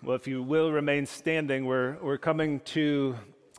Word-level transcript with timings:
Well, 0.00 0.14
if 0.14 0.28
you 0.28 0.44
will 0.44 0.70
remain 0.70 1.06
standing, 1.06 1.66
we're, 1.66 1.96
we're 2.00 2.18
coming 2.18 2.60
to 2.66 3.16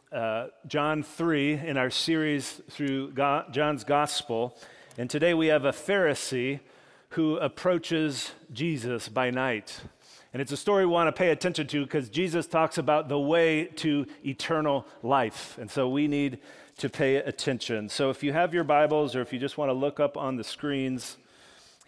uh, 0.10 0.48
John 0.68 1.04
3 1.04 1.56
in 1.56 1.76
our 1.76 1.90
series 1.90 2.62
through 2.70 3.12
God, 3.12 3.54
John's 3.54 3.84
Gospel. 3.84 4.58
And 4.98 5.10
today 5.10 5.34
we 5.34 5.48
have 5.48 5.66
a 5.66 5.74
Pharisee 5.74 6.62
who 7.10 7.36
approaches 7.36 8.32
Jesus 8.54 9.10
by 9.10 9.32
night. 9.32 9.82
And 10.32 10.42
it's 10.42 10.54
a 10.54 10.58
story 10.58 10.86
we 10.86 10.94
want 10.94 11.10
to 11.10 11.12
pay 11.12 11.32
attention 11.32 11.68
to 11.68 11.84
because 11.84 12.08
Jesus 12.08 12.48
talks 12.48 12.78
about 12.78 13.10
the 13.10 13.20
way 13.20 13.66
to 13.76 14.06
eternal 14.26 14.88
life. 15.04 15.58
And 15.60 15.70
so 15.70 15.90
we 15.90 16.08
need 16.08 16.40
to 16.78 16.88
pay 16.88 17.18
attention. 17.18 17.90
So 17.90 18.12
if 18.12 18.24
you 18.24 18.32
have 18.32 18.54
your 18.54 18.64
Bibles 18.64 19.14
or 19.14 19.20
if 19.20 19.34
you 19.34 19.40
just 19.40 19.58
want 19.58 19.68
to 19.68 19.74
look 19.74 20.00
up 20.00 20.16
on 20.16 20.38
the 20.38 20.46
screens, 20.46 21.18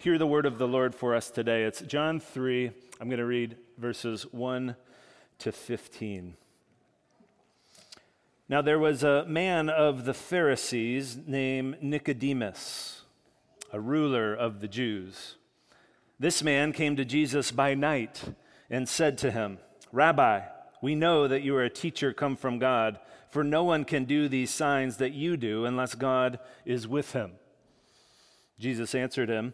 hear 0.01 0.17
the 0.17 0.25
word 0.25 0.47
of 0.47 0.57
the 0.57 0.67
Lord 0.67 0.95
for 0.95 1.13
us 1.13 1.29
today. 1.29 1.63
It's 1.63 1.81
John 1.81 2.19
3. 2.19 2.71
I'm 2.99 3.07
going 3.07 3.19
to 3.19 3.25
read 3.25 3.55
verses 3.77 4.23
1 4.31 4.75
to 5.37 5.51
15. 5.51 6.33
Now, 8.49 8.63
there 8.63 8.79
was 8.79 9.03
a 9.03 9.25
man 9.25 9.69
of 9.69 10.05
the 10.05 10.15
Pharisees 10.15 11.19
named 11.27 11.83
Nicodemus, 11.83 13.03
a 13.71 13.79
ruler 13.79 14.33
of 14.33 14.59
the 14.59 14.67
Jews. 14.67 15.35
This 16.19 16.41
man 16.41 16.73
came 16.73 16.95
to 16.95 17.05
Jesus 17.05 17.51
by 17.51 17.75
night 17.75 18.23
and 18.71 18.89
said 18.89 19.19
to 19.19 19.29
him, 19.29 19.59
Rabbi, 19.91 20.41
we 20.81 20.95
know 20.95 21.27
that 21.27 21.43
you 21.43 21.55
are 21.57 21.63
a 21.63 21.69
teacher 21.69 22.11
come 22.11 22.35
from 22.35 22.57
God, 22.57 22.99
for 23.29 23.43
no 23.43 23.63
one 23.63 23.85
can 23.85 24.05
do 24.05 24.27
these 24.27 24.49
signs 24.49 24.97
that 24.97 25.13
you 25.13 25.37
do 25.37 25.65
unless 25.65 25.93
God 25.93 26.39
is 26.65 26.87
with 26.87 27.13
him. 27.13 27.33
Jesus 28.57 28.95
answered 28.95 29.29
him, 29.29 29.53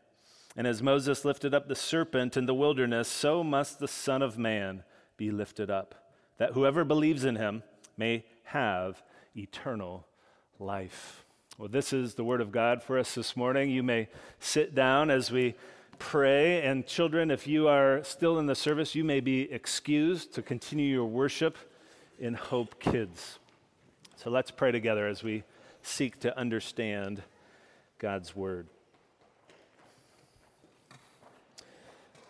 And 0.55 0.67
as 0.67 0.83
Moses 0.83 1.23
lifted 1.23 1.53
up 1.53 1.67
the 1.67 1.75
serpent 1.75 2.35
in 2.35 2.45
the 2.45 2.53
wilderness, 2.53 3.07
so 3.07 3.43
must 3.43 3.79
the 3.79 3.87
Son 3.87 4.21
of 4.21 4.37
Man 4.37 4.83
be 5.15 5.31
lifted 5.31 5.69
up, 5.69 5.95
that 6.37 6.53
whoever 6.53 6.83
believes 6.83 7.23
in 7.23 7.37
him 7.37 7.63
may 7.97 8.25
have 8.45 9.01
eternal 9.35 10.05
life. 10.59 11.23
Well, 11.57 11.69
this 11.69 11.93
is 11.93 12.15
the 12.15 12.23
word 12.23 12.41
of 12.41 12.51
God 12.51 12.81
for 12.83 12.97
us 12.97 13.15
this 13.15 13.37
morning. 13.37 13.69
You 13.69 13.83
may 13.83 14.07
sit 14.39 14.73
down 14.75 15.09
as 15.09 15.31
we 15.31 15.55
pray. 15.99 16.63
And 16.63 16.85
children, 16.87 17.29
if 17.29 17.47
you 17.47 17.67
are 17.67 18.03
still 18.03 18.39
in 18.39 18.47
the 18.47 18.55
service, 18.55 18.95
you 18.95 19.03
may 19.03 19.19
be 19.19 19.51
excused 19.51 20.33
to 20.33 20.41
continue 20.41 20.87
your 20.87 21.05
worship 21.05 21.57
in 22.19 22.33
Hope 22.33 22.79
Kids. 22.79 23.39
So 24.15 24.29
let's 24.29 24.51
pray 24.51 24.71
together 24.71 25.07
as 25.07 25.23
we 25.23 25.43
seek 25.83 26.19
to 26.21 26.37
understand 26.37 27.21
God's 27.99 28.35
word. 28.35 28.67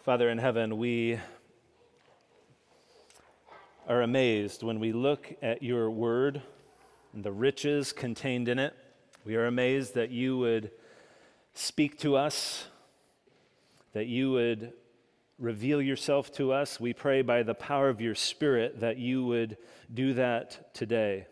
Father 0.04 0.32
in 0.32 0.40
heaven, 0.40 0.80
we 0.80 1.20
are 3.88 4.02
amazed 4.02 4.64
when 4.64 4.80
we 4.80 4.94
look 4.94 5.32
at 5.44 5.62
your 5.62 5.92
word 5.92 6.42
and 7.14 7.24
the 7.24 7.32
riches 7.32 7.94
contained 7.94 8.48
in 8.48 8.58
it. 8.58 8.74
We 9.26 9.36
are 9.36 9.46
amazed 9.46 9.94
that 9.94 10.10
you 10.10 10.40
would 10.40 10.72
speak 11.54 12.00
to 12.00 12.16
us, 12.16 12.66
that 13.94 14.08
you 14.08 14.32
would 14.32 14.74
reveal 15.38 15.80
yourself 15.80 16.34
to 16.38 16.52
us. 16.52 16.80
We 16.80 16.94
pray 16.94 17.22
by 17.22 17.44
the 17.44 17.54
power 17.54 17.88
of 17.88 18.02
your 18.02 18.16
Spirit 18.16 18.80
that 18.80 18.98
you 18.98 19.24
would 19.26 19.56
do 19.94 20.16
that 20.16 20.74
today. 20.74 21.28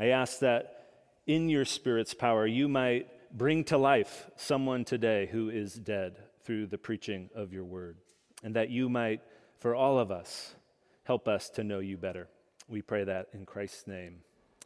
I 0.00 0.06
ask 0.08 0.40
that 0.40 0.88
in 1.28 1.48
your 1.48 1.64
Spirit's 1.64 2.12
power, 2.12 2.44
you 2.44 2.66
might 2.66 3.06
bring 3.32 3.62
to 3.66 3.78
life 3.78 4.28
someone 4.34 4.84
today 4.84 5.26
who 5.26 5.48
is 5.48 5.74
dead 5.74 6.25
through 6.46 6.68
the 6.68 6.78
preaching 6.78 7.28
of 7.34 7.52
your 7.52 7.64
word, 7.64 7.96
and 8.44 8.54
that 8.54 8.70
you 8.70 8.88
might, 8.88 9.20
for 9.58 9.74
all 9.74 9.98
of 9.98 10.12
us, 10.12 10.54
help 11.02 11.26
us 11.26 11.50
to 11.50 11.64
know 11.64 11.80
you 11.80 11.96
better. 11.96 12.28
We 12.68 12.82
pray 12.82 13.02
that 13.02 13.26
in 13.34 13.44
Christ's 13.44 13.88
name. 13.88 14.18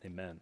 Amen. 0.05 0.41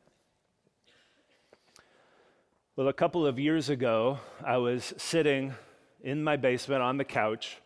Well, 2.74 2.88
a 2.88 2.92
couple 2.92 3.24
of 3.24 3.38
years 3.38 3.70
ago, 3.70 4.18
I 4.44 4.56
was 4.56 4.94
sitting 4.96 5.54
in 6.02 6.22
my 6.22 6.36
basement 6.36 6.82
on 6.82 6.96
the 6.96 7.04
couch 7.04 7.58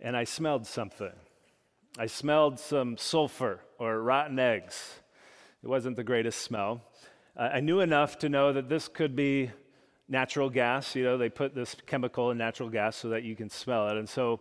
and 0.00 0.16
I 0.16 0.24
smelled 0.24 0.66
something. 0.66 1.12
I 1.98 2.06
smelled 2.06 2.60
some 2.60 2.96
sulfur 2.96 3.60
or 3.78 4.00
rotten 4.02 4.38
eggs. 4.38 5.00
It 5.62 5.68
wasn't 5.68 5.96
the 5.96 6.04
greatest 6.04 6.40
smell. 6.40 6.82
I 7.36 7.60
knew 7.60 7.80
enough 7.80 8.18
to 8.18 8.28
know 8.28 8.52
that 8.52 8.68
this 8.68 8.88
could 8.88 9.14
be 9.14 9.50
natural 10.08 10.50
gas. 10.50 10.94
You 10.94 11.04
know, 11.04 11.18
they 11.18 11.28
put 11.28 11.54
this 11.54 11.76
chemical 11.86 12.30
in 12.30 12.38
natural 12.38 12.68
gas 12.68 12.96
so 12.96 13.10
that 13.10 13.22
you 13.22 13.36
can 13.36 13.50
smell 13.50 13.88
it. 13.88 13.96
And 13.96 14.08
so 14.08 14.40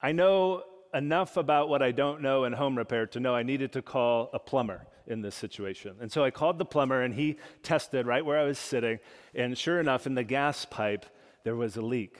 I 0.00 0.12
know 0.12 0.64
enough 0.94 1.36
about 1.36 1.68
what 1.68 1.82
I 1.82 1.92
don't 1.92 2.22
know 2.22 2.44
in 2.44 2.52
home 2.52 2.76
repair 2.76 3.06
to 3.08 3.20
know 3.20 3.34
I 3.34 3.42
needed 3.42 3.72
to 3.72 3.82
call 3.82 4.30
a 4.32 4.38
plumber 4.38 4.86
in 5.06 5.22
this 5.22 5.34
situation. 5.34 5.96
And 6.00 6.10
so 6.10 6.24
I 6.24 6.30
called 6.30 6.58
the 6.58 6.64
plumber 6.64 7.02
and 7.02 7.14
he 7.14 7.38
tested 7.62 8.06
right 8.06 8.24
where 8.24 8.38
I 8.38 8.44
was 8.44 8.58
sitting. 8.58 8.98
And 9.34 9.56
sure 9.56 9.80
enough, 9.80 10.06
in 10.06 10.14
the 10.14 10.24
gas 10.24 10.64
pipe, 10.64 11.06
there 11.44 11.56
was 11.56 11.76
a 11.76 11.82
leak. 11.82 12.18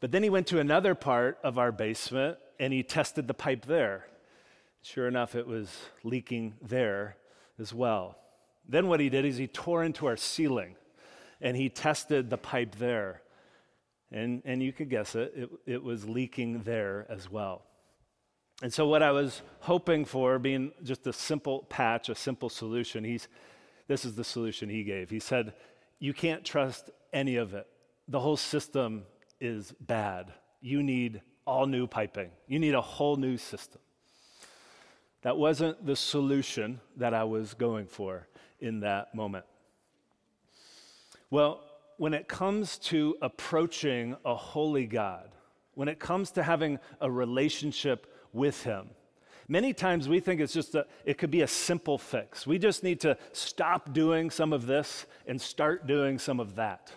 But 0.00 0.12
then 0.12 0.22
he 0.22 0.30
went 0.30 0.46
to 0.48 0.58
another 0.58 0.94
part 0.94 1.38
of 1.42 1.58
our 1.58 1.72
basement 1.72 2.38
and 2.58 2.72
he 2.72 2.82
tested 2.82 3.28
the 3.28 3.34
pipe 3.34 3.66
there. 3.66 4.06
Sure 4.82 5.06
enough, 5.06 5.34
it 5.34 5.46
was 5.46 5.68
leaking 6.02 6.54
there 6.62 7.16
as 7.58 7.74
well. 7.74 8.16
Then 8.66 8.88
what 8.88 9.00
he 9.00 9.10
did 9.10 9.26
is 9.26 9.36
he 9.36 9.46
tore 9.46 9.84
into 9.84 10.06
our 10.06 10.16
ceiling 10.16 10.76
and 11.40 11.56
he 11.56 11.68
tested 11.68 12.30
the 12.30 12.36
pipe 12.36 12.76
there. 12.76 13.22
And, 14.12 14.42
and 14.44 14.62
you 14.62 14.72
could 14.72 14.90
guess 14.90 15.14
it, 15.14 15.32
it, 15.36 15.50
it 15.66 15.82
was 15.82 16.08
leaking 16.08 16.62
there 16.62 17.06
as 17.08 17.30
well. 17.30 17.62
And 18.62 18.72
so, 18.72 18.86
what 18.86 19.02
I 19.02 19.10
was 19.12 19.40
hoping 19.60 20.04
for, 20.04 20.38
being 20.38 20.72
just 20.82 21.06
a 21.06 21.12
simple 21.12 21.60
patch, 21.70 22.08
a 22.08 22.14
simple 22.14 22.50
solution, 22.50 23.04
he's, 23.04 23.28
this 23.88 24.04
is 24.04 24.14
the 24.14 24.24
solution 24.24 24.68
he 24.68 24.84
gave. 24.84 25.08
He 25.08 25.20
said, 25.20 25.54
You 25.98 26.12
can't 26.12 26.44
trust 26.44 26.90
any 27.12 27.36
of 27.36 27.54
it. 27.54 27.66
The 28.08 28.20
whole 28.20 28.36
system 28.36 29.04
is 29.40 29.72
bad. 29.80 30.32
You 30.60 30.82
need 30.82 31.22
all 31.46 31.66
new 31.66 31.86
piping, 31.86 32.30
you 32.46 32.58
need 32.58 32.74
a 32.74 32.82
whole 32.82 33.16
new 33.16 33.36
system. 33.36 33.80
That 35.22 35.36
wasn't 35.36 35.84
the 35.84 35.96
solution 35.96 36.80
that 36.96 37.12
I 37.12 37.24
was 37.24 37.54
going 37.54 37.86
for 37.86 38.26
in 38.58 38.80
that 38.80 39.14
moment. 39.14 39.44
Well, 41.30 41.62
when 41.96 42.14
it 42.14 42.28
comes 42.28 42.78
to 42.78 43.16
approaching 43.22 44.16
a 44.24 44.34
holy 44.34 44.86
God, 44.86 45.30
when 45.74 45.88
it 45.88 45.98
comes 45.98 46.30
to 46.32 46.42
having 46.42 46.78
a 47.00 47.10
relationship 47.10 48.06
with 48.32 48.62
Him, 48.62 48.90
Many 49.50 49.72
times 49.72 50.08
we 50.08 50.20
think 50.20 50.40
it's 50.40 50.52
just 50.52 50.76
a, 50.76 50.86
it 51.04 51.18
could 51.18 51.32
be 51.32 51.40
a 51.40 51.46
simple 51.48 51.98
fix. 51.98 52.46
We 52.46 52.56
just 52.56 52.84
need 52.84 53.00
to 53.00 53.18
stop 53.32 53.92
doing 53.92 54.30
some 54.30 54.52
of 54.52 54.64
this 54.64 55.06
and 55.26 55.40
start 55.40 55.88
doing 55.88 56.20
some 56.20 56.38
of 56.38 56.54
that. 56.54 56.92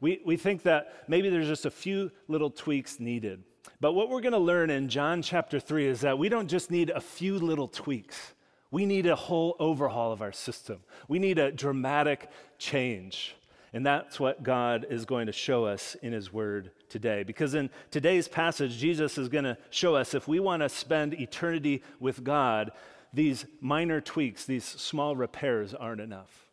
We, 0.00 0.20
we 0.26 0.36
think 0.36 0.64
that 0.64 1.04
maybe 1.06 1.30
there's 1.30 1.46
just 1.46 1.64
a 1.64 1.70
few 1.70 2.10
little 2.26 2.50
tweaks 2.50 2.98
needed. 2.98 3.44
But 3.80 3.92
what 3.92 4.10
we're 4.10 4.20
going 4.20 4.32
to 4.32 4.38
learn 4.38 4.68
in 4.68 4.88
John 4.88 5.22
chapter 5.22 5.60
3 5.60 5.86
is 5.86 6.00
that 6.00 6.18
we 6.18 6.28
don't 6.28 6.48
just 6.48 6.72
need 6.72 6.90
a 6.90 7.00
few 7.00 7.38
little 7.38 7.68
tweaks. 7.68 8.34
We 8.72 8.84
need 8.84 9.06
a 9.06 9.14
whole 9.14 9.54
overhaul 9.60 10.10
of 10.10 10.22
our 10.22 10.32
system. 10.32 10.80
We 11.06 11.20
need 11.20 11.38
a 11.38 11.52
dramatic 11.52 12.28
change. 12.58 13.36
And 13.72 13.84
that's 13.84 14.18
what 14.18 14.42
God 14.42 14.86
is 14.88 15.04
going 15.04 15.26
to 15.26 15.32
show 15.32 15.64
us 15.64 15.96
in 16.02 16.12
His 16.12 16.32
Word 16.32 16.70
today. 16.88 17.22
Because 17.22 17.54
in 17.54 17.70
today's 17.90 18.28
passage, 18.28 18.76
Jesus 18.78 19.18
is 19.18 19.28
going 19.28 19.44
to 19.44 19.58
show 19.70 19.96
us 19.96 20.14
if 20.14 20.28
we 20.28 20.40
want 20.40 20.62
to 20.62 20.68
spend 20.68 21.14
eternity 21.14 21.82
with 22.00 22.24
God, 22.24 22.70
these 23.12 23.44
minor 23.60 24.00
tweaks, 24.00 24.44
these 24.44 24.64
small 24.64 25.16
repairs 25.16 25.74
aren't 25.74 26.00
enough. 26.00 26.50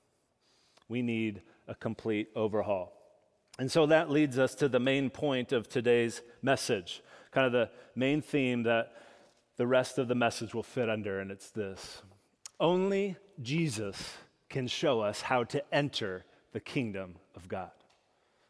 We 0.90 1.02
need 1.02 1.42
a 1.68 1.76
complete 1.76 2.30
overhaul. 2.36 2.94
And 3.60 3.72
so 3.72 3.86
that 3.86 4.10
leads 4.10 4.40
us 4.40 4.56
to 4.56 4.68
the 4.68 4.80
main 4.80 5.10
point 5.10 5.52
of 5.52 5.70
today's 5.70 6.22
message, 6.42 7.04
kind 7.32 7.46
of 7.46 7.54
the 7.54 7.70
main 7.96 8.22
theme 8.22 8.64
that 8.64 8.94
the 9.58 9.68
rest 9.68 10.00
of 10.00 10.08
the 10.08 10.16
message 10.16 10.54
will 10.54 10.64
fit 10.64 10.90
under, 10.90 11.20
and 11.20 11.32
it's 11.32 11.52
this 11.52 12.02
Only 12.60 13.18
Jesus 13.42 14.18
can 14.50 14.68
show 14.68 15.02
us 15.02 15.22
how 15.22 15.44
to 15.46 15.64
enter 15.74 16.26
the 16.54 16.60
kingdom 16.60 17.16
of 17.36 17.48
God. 17.48 17.72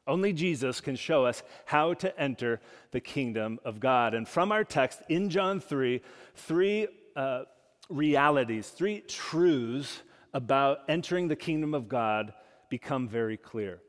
Only 0.05 0.33
Jesus 0.33 0.81
can 0.81 0.95
show 0.95 1.25
us 1.25 1.43
how 1.65 1.93
to 1.95 2.19
enter 2.19 2.59
the 2.91 2.99
kingdom 2.99 3.59
of 3.63 3.79
God. 3.79 4.13
And 4.13 4.27
from 4.27 4.51
our 4.51 4.65
text 4.65 5.01
in 5.07 5.29
John 5.29 5.61
3, 5.61 6.01
three 6.35 6.87
uh, 7.15 7.43
realities, 7.89 8.67
three 8.67 8.99
truths 9.01 10.01
about 10.33 10.79
entering 10.89 11.29
the 11.29 11.35
kingdom 11.35 11.73
of 11.73 11.87
God 11.87 12.33
become 12.69 13.07
very 13.07 13.37
clear. 13.37 13.79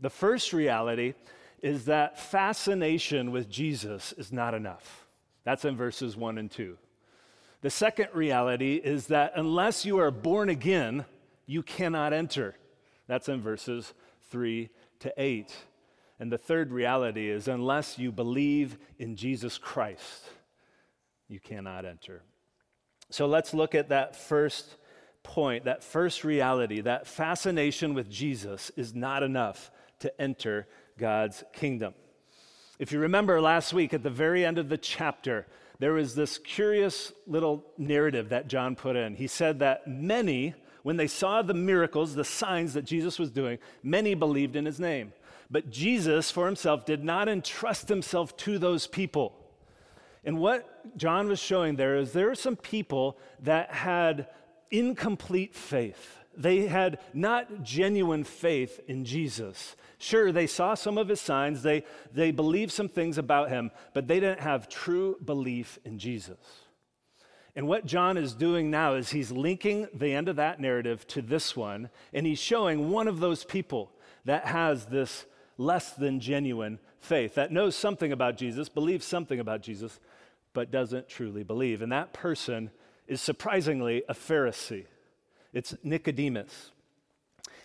The 0.00 0.10
first 0.10 0.52
reality 0.52 1.14
is 1.62 1.86
that 1.86 2.18
fascination 2.18 3.30
with 3.30 3.48
Jesus 3.48 4.12
is 4.18 4.32
not 4.32 4.52
enough. 4.52 5.06
That's 5.44 5.64
in 5.64 5.76
verses 5.76 6.16
1 6.16 6.38
and 6.38 6.50
2. 6.50 6.76
The 7.62 7.70
second 7.70 8.08
reality 8.12 8.74
is 8.74 9.06
that 9.06 9.32
unless 9.36 9.86
you 9.86 9.98
are 9.98 10.10
born 10.10 10.48
again, 10.48 11.04
you 11.46 11.62
cannot 11.62 12.12
enter. 12.12 12.56
That's 13.06 13.28
in 13.28 13.40
verses 13.40 13.94
3 14.30 14.70
to 15.00 15.12
8. 15.16 15.54
And 16.20 16.30
the 16.30 16.38
third 16.38 16.72
reality 16.72 17.28
is 17.28 17.48
unless 17.48 17.98
you 17.98 18.12
believe 18.12 18.78
in 18.98 19.16
Jesus 19.16 19.58
Christ, 19.58 20.24
you 21.28 21.40
cannot 21.40 21.84
enter. 21.84 22.22
So 23.10 23.26
let's 23.26 23.52
look 23.52 23.74
at 23.74 23.88
that 23.88 24.16
first 24.16 24.76
point, 25.22 25.64
that 25.64 25.84
first 25.84 26.24
reality, 26.24 26.80
that 26.80 27.06
fascination 27.06 27.94
with 27.94 28.08
Jesus 28.10 28.70
is 28.76 28.94
not 28.94 29.22
enough 29.22 29.70
to 30.00 30.20
enter 30.20 30.66
God's 30.98 31.44
kingdom. 31.52 31.94
If 32.78 32.92
you 32.92 32.98
remember 32.98 33.40
last 33.40 33.72
week 33.72 33.94
at 33.94 34.02
the 34.02 34.10
very 34.10 34.44
end 34.44 34.58
of 34.58 34.68
the 34.68 34.78
chapter, 34.78 35.46
there 35.78 35.92
was 35.92 36.14
this 36.14 36.38
curious 36.38 37.12
little 37.26 37.64
narrative 37.78 38.28
that 38.30 38.48
John 38.48 38.76
put 38.76 38.96
in. 38.96 39.14
He 39.14 39.26
said 39.26 39.58
that 39.60 39.86
many 39.86 40.54
when 40.82 40.96
they 40.96 41.06
saw 41.06 41.42
the 41.42 41.54
miracles, 41.54 42.14
the 42.14 42.24
signs 42.24 42.74
that 42.74 42.84
Jesus 42.84 43.18
was 43.18 43.30
doing, 43.30 43.58
many 43.82 44.14
believed 44.14 44.56
in 44.56 44.64
his 44.64 44.80
name. 44.80 45.12
But 45.50 45.70
Jesus, 45.70 46.30
for 46.30 46.46
himself, 46.46 46.86
did 46.86 47.04
not 47.04 47.28
entrust 47.28 47.88
himself 47.88 48.36
to 48.38 48.58
those 48.58 48.86
people. 48.86 49.34
And 50.24 50.38
what 50.38 50.96
John 50.96 51.28
was 51.28 51.40
showing 51.40 51.76
there 51.76 51.96
is 51.96 52.12
there 52.12 52.30
are 52.30 52.34
some 52.34 52.56
people 52.56 53.18
that 53.40 53.72
had 53.72 54.28
incomplete 54.70 55.54
faith. 55.54 56.18
They 56.36 56.66
had 56.66 56.98
not 57.12 57.62
genuine 57.62 58.24
faith 58.24 58.80
in 58.88 59.04
Jesus. 59.04 59.76
Sure, 59.98 60.32
they 60.32 60.46
saw 60.46 60.74
some 60.74 60.96
of 60.96 61.08
his 61.08 61.20
signs, 61.20 61.62
they, 61.62 61.84
they 62.12 62.30
believed 62.30 62.72
some 62.72 62.88
things 62.88 63.18
about 63.18 63.50
him, 63.50 63.70
but 63.92 64.08
they 64.08 64.18
didn't 64.18 64.40
have 64.40 64.68
true 64.68 65.16
belief 65.24 65.78
in 65.84 65.98
Jesus. 65.98 66.38
And 67.54 67.68
what 67.68 67.84
John 67.84 68.16
is 68.16 68.34
doing 68.34 68.70
now 68.70 68.94
is 68.94 69.10
he's 69.10 69.30
linking 69.30 69.86
the 69.92 70.14
end 70.14 70.28
of 70.28 70.36
that 70.36 70.60
narrative 70.60 71.06
to 71.08 71.20
this 71.20 71.54
one, 71.54 71.90
and 72.12 72.26
he's 72.26 72.38
showing 72.38 72.90
one 72.90 73.08
of 73.08 73.20
those 73.20 73.44
people 73.44 73.92
that 74.24 74.46
has 74.46 74.86
this 74.86 75.26
less 75.58 75.92
than 75.92 76.18
genuine 76.18 76.78
faith, 77.00 77.34
that 77.34 77.52
knows 77.52 77.76
something 77.76 78.12
about 78.12 78.36
Jesus, 78.36 78.68
believes 78.68 79.04
something 79.04 79.38
about 79.38 79.60
Jesus, 79.60 80.00
but 80.54 80.70
doesn't 80.70 81.08
truly 81.08 81.42
believe. 81.42 81.82
And 81.82 81.92
that 81.92 82.12
person 82.12 82.70
is 83.06 83.20
surprisingly 83.20 84.02
a 84.08 84.14
Pharisee. 84.14 84.86
It's 85.52 85.74
Nicodemus. 85.82 86.70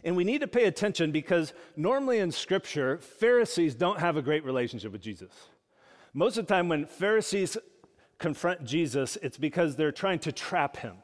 And 0.04 0.16
we 0.16 0.24
need 0.24 0.42
to 0.42 0.48
pay 0.48 0.66
attention 0.66 1.12
because 1.12 1.54
normally 1.76 2.20
in 2.20 2.32
Scripture, 2.32 2.98
Pharisees 2.98 3.76
don't 3.76 4.00
have 4.00 4.18
a 4.18 4.22
great 4.22 4.44
relationship 4.44 4.92
with 4.92 5.02
Jesus. 5.02 5.32
Most 6.14 6.38
of 6.38 6.48
the 6.48 6.54
time, 6.54 6.68
when 6.68 6.86
Pharisees 6.86 7.58
confront 8.20 8.64
Jesus, 8.64 9.18
it's 9.22 9.38
because 9.38 9.76
they're 9.76 9.92
trying 9.92 10.20
to 10.20 10.32
trap 10.32 10.78
him, 10.78 10.98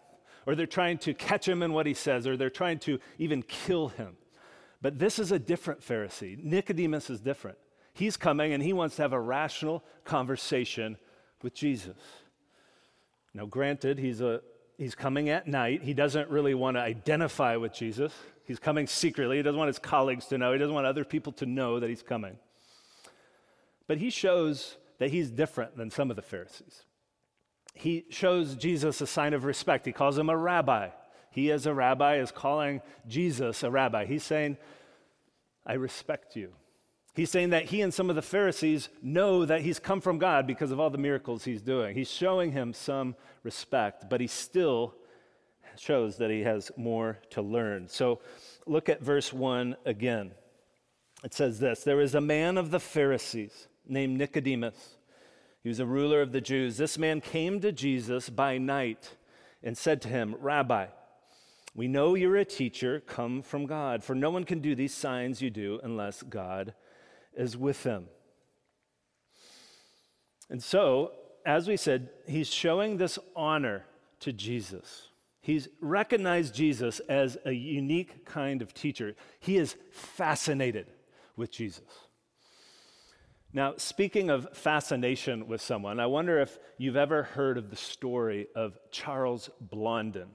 or 0.45 0.55
they're 0.55 0.65
trying 0.65 0.97
to 0.99 1.13
catch 1.13 1.47
him 1.47 1.61
in 1.61 1.73
what 1.73 1.85
he 1.85 1.93
says, 1.93 2.27
or 2.27 2.35
they're 2.37 2.49
trying 2.49 2.79
to 2.79 2.99
even 3.17 3.43
kill 3.43 3.89
him. 3.89 4.17
But 4.81 4.99
this 4.99 5.19
is 5.19 5.31
a 5.31 5.39
different 5.39 5.81
Pharisee. 5.81 6.41
Nicodemus 6.43 7.09
is 7.09 7.21
different. 7.21 7.57
He's 7.93 8.17
coming 8.17 8.53
and 8.53 8.61
he 8.61 8.73
wants 8.73 8.95
to 8.97 9.03
have 9.03 9.13
a 9.13 9.19
rational 9.19 9.83
conversation 10.03 10.97
with 11.41 11.53
Jesus. 11.53 11.95
Now, 13.33 13.45
granted, 13.45 13.99
he's, 13.99 14.19
a, 14.19 14.41
he's 14.77 14.95
coming 14.95 15.29
at 15.29 15.47
night. 15.47 15.83
He 15.83 15.93
doesn't 15.93 16.29
really 16.29 16.53
want 16.53 16.75
to 16.75 16.81
identify 16.81 17.55
with 17.55 17.73
Jesus. 17.73 18.11
He's 18.45 18.59
coming 18.59 18.87
secretly. 18.87 19.37
He 19.37 19.43
doesn't 19.43 19.57
want 19.57 19.69
his 19.69 19.79
colleagues 19.79 20.25
to 20.27 20.37
know. 20.37 20.51
He 20.51 20.59
doesn't 20.59 20.73
want 20.73 20.87
other 20.87 21.05
people 21.05 21.31
to 21.33 21.45
know 21.45 21.79
that 21.79 21.89
he's 21.89 22.03
coming. 22.03 22.37
But 23.87 23.99
he 23.99 24.09
shows 24.09 24.75
that 24.97 25.11
he's 25.11 25.29
different 25.29 25.77
than 25.77 25.91
some 25.91 26.09
of 26.09 26.15
the 26.15 26.21
Pharisees 26.21 26.83
he 27.73 28.05
shows 28.09 28.55
Jesus 28.55 29.01
a 29.01 29.07
sign 29.07 29.33
of 29.33 29.45
respect. 29.45 29.85
He 29.85 29.91
calls 29.91 30.17
him 30.17 30.29
a 30.29 30.37
rabbi. 30.37 30.89
He, 31.31 31.51
as 31.51 31.65
a 31.65 31.73
rabbi, 31.73 32.17
is 32.17 32.31
calling 32.31 32.81
Jesus 33.07 33.63
a 33.63 33.71
rabbi. 33.71 34.05
He's 34.05 34.23
saying, 34.23 34.57
I 35.65 35.73
respect 35.73 36.35
you. 36.35 36.53
He's 37.15 37.29
saying 37.29 37.51
that 37.51 37.65
he 37.65 37.81
and 37.81 37.93
some 37.93 38.09
of 38.09 38.15
the 38.15 38.21
Pharisees 38.21 38.89
know 39.01 39.45
that 39.45 39.61
he's 39.61 39.79
come 39.79 40.01
from 40.01 40.17
God 40.17 40.47
because 40.47 40.71
of 40.71 40.79
all 40.79 40.89
the 40.89 40.97
miracles 40.97 41.43
he's 41.43 41.61
doing. 41.61 41.95
He's 41.95 42.09
showing 42.09 42.51
him 42.51 42.73
some 42.73 43.15
respect, 43.43 44.09
but 44.09 44.19
he 44.19 44.27
still 44.27 44.95
shows 45.77 46.17
that 46.17 46.31
he 46.31 46.41
has 46.41 46.71
more 46.75 47.19
to 47.31 47.41
learn. 47.41 47.87
So 47.87 48.19
look 48.65 48.89
at 48.89 49.01
verse 49.01 49.31
1 49.31 49.75
again. 49.85 50.31
It 51.23 51.33
says 51.33 51.59
this 51.59 51.83
There 51.83 52.01
is 52.01 52.15
a 52.15 52.21
man 52.21 52.57
of 52.57 52.71
the 52.71 52.79
Pharisees 52.79 53.67
named 53.87 54.17
Nicodemus 54.17 54.97
he 55.63 55.69
was 55.69 55.79
a 55.79 55.85
ruler 55.85 56.21
of 56.21 56.33
the 56.33 56.41
Jews. 56.41 56.75
This 56.75 56.97
man 56.97 57.21
came 57.21 57.61
to 57.61 57.71
Jesus 57.71 58.29
by 58.29 58.57
night 58.57 59.15
and 59.63 59.77
said 59.77 60.01
to 60.01 60.09
him, 60.09 60.35
Rabbi, 60.39 60.87
we 61.73 61.87
know 61.87 62.15
you're 62.15 62.35
a 62.35 62.45
teacher 62.45 63.01
come 63.07 63.41
from 63.41 63.65
God, 63.65 64.03
for 64.03 64.13
no 64.13 64.29
one 64.29 64.43
can 64.43 64.59
do 64.59 64.75
these 64.75 64.93
signs 64.93 65.41
you 65.41 65.49
do 65.49 65.79
unless 65.81 66.21
God 66.21 66.73
is 67.35 67.55
with 67.57 67.81
them. 67.83 68.07
And 70.49 70.61
so, 70.61 71.13
as 71.45 71.67
we 71.67 71.77
said, 71.77 72.09
he's 72.27 72.47
showing 72.47 72.97
this 72.97 73.17
honor 73.35 73.85
to 74.19 74.33
Jesus. 74.33 75.07
He's 75.41 75.67
recognized 75.81 76.53
Jesus 76.53 76.99
as 77.09 77.37
a 77.45 77.51
unique 77.51 78.25
kind 78.25 78.61
of 78.61 78.73
teacher. 78.73 79.15
He 79.39 79.57
is 79.57 79.75
fascinated 79.91 80.87
with 81.35 81.51
Jesus. 81.51 82.02
Now, 83.55 83.75
speaking 83.77 84.31
of 84.31 84.47
fascination 84.53 85.47
with 85.47 85.61
someone, 85.61 85.99
I 85.99 86.07
wonder 86.07 86.39
if 86.39 86.57
you've 86.79 86.95
ever 86.95 87.21
heard 87.21 87.59
of 87.59 87.69
the 87.69 87.75
story 87.75 88.47
of 88.55 88.79
Charles 88.89 89.51
Blondin. 89.61 90.29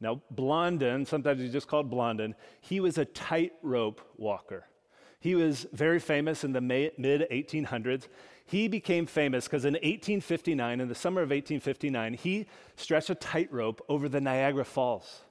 Now, 0.00 0.20
Blondin, 0.30 1.06
sometimes 1.06 1.40
he's 1.40 1.52
just 1.52 1.66
called 1.66 1.90
Blondin, 1.90 2.34
he 2.60 2.78
was 2.78 2.98
a 2.98 3.06
tightrope 3.06 4.02
walker. 4.18 4.66
He 5.18 5.34
was 5.34 5.66
very 5.72 5.98
famous 5.98 6.44
in 6.44 6.52
the 6.52 6.60
mid 6.60 6.92
1800s. 6.98 8.08
He 8.44 8.68
became 8.68 9.06
famous 9.06 9.44
because 9.44 9.64
in 9.64 9.72
1859, 9.72 10.80
in 10.80 10.88
the 10.88 10.94
summer 10.94 11.22
of 11.22 11.30
1859, 11.30 12.14
he 12.14 12.46
stretched 12.76 13.08
a 13.08 13.14
tightrope 13.14 13.82
over 13.88 14.10
the 14.10 14.20
Niagara 14.20 14.66
Falls. 14.66 15.22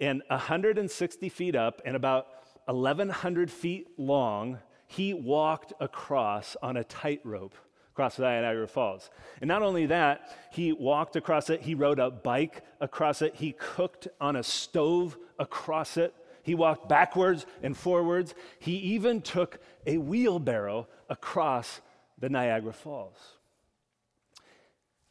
And 0.00 0.22
160 0.28 1.28
feet 1.28 1.56
up 1.56 1.82
and 1.84 1.96
about 1.96 2.28
1,100 2.66 3.50
feet 3.50 3.88
long, 3.98 4.58
he 4.88 5.14
walked 5.14 5.72
across 5.80 6.56
on 6.60 6.76
a 6.76 6.84
tightrope 6.84 7.54
across 7.92 8.16
the 8.16 8.22
Niagara 8.22 8.66
Falls. 8.66 9.10
And 9.40 9.48
not 9.48 9.62
only 9.62 9.86
that, 9.86 10.36
he 10.50 10.72
walked 10.72 11.16
across 11.16 11.50
it, 11.50 11.62
he 11.62 11.74
rode 11.74 11.98
a 11.98 12.10
bike 12.10 12.62
across 12.80 13.22
it, 13.22 13.36
he 13.36 13.52
cooked 13.52 14.08
on 14.20 14.36
a 14.36 14.42
stove 14.42 15.16
across 15.38 15.96
it, 15.96 16.14
he 16.48 16.54
walked 16.54 16.88
backwards 16.88 17.44
and 17.62 17.76
forwards. 17.76 18.34
He 18.58 18.76
even 18.76 19.20
took 19.20 19.58
a 19.86 19.98
wheelbarrow 19.98 20.88
across 21.10 21.82
the 22.18 22.30
Niagara 22.30 22.72
Falls. 22.72 23.18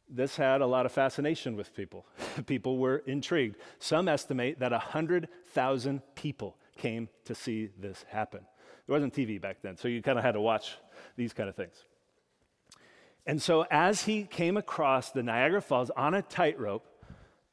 this 0.10 0.36
had 0.36 0.62
a 0.62 0.65
lot 0.65 0.88
of 0.88 0.91
fascination 0.91 1.55
with 1.55 1.75
people. 1.75 2.07
people 2.48 2.79
were 2.79 3.03
intrigued. 3.05 3.57
Some 3.77 4.07
estimate 4.07 4.57
that 4.60 4.72
100,000 4.72 6.01
people 6.15 6.57
came 6.75 7.07
to 7.25 7.36
see 7.36 7.69
this 7.77 8.03
happen. 8.07 8.41
There 8.86 8.93
wasn't 8.93 9.13
TV 9.13 9.39
back 9.39 9.57
then, 9.62 9.77
so 9.77 9.88
you 9.88 10.01
kind 10.01 10.17
of 10.17 10.24
had 10.24 10.33
to 10.33 10.41
watch 10.41 10.77
these 11.15 11.33
kind 11.33 11.50
of 11.50 11.55
things. 11.55 11.75
And 13.25 13.41
so, 13.41 13.65
as 13.69 14.03
he 14.03 14.24
came 14.24 14.55
across 14.55 15.12
the 15.12 15.21
Niagara 15.21 15.62
Falls 15.62 15.89
on 15.91 16.13
a 16.13 16.21
tightrope, 16.21 16.86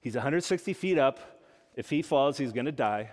he's 0.00 0.14
160 0.14 0.72
feet 0.72 0.98
up. 0.98 1.18
If 1.74 1.90
he 1.90 2.00
falls, 2.00 2.38
he's 2.38 2.52
going 2.52 2.66
to 2.66 2.72
die. 2.72 3.10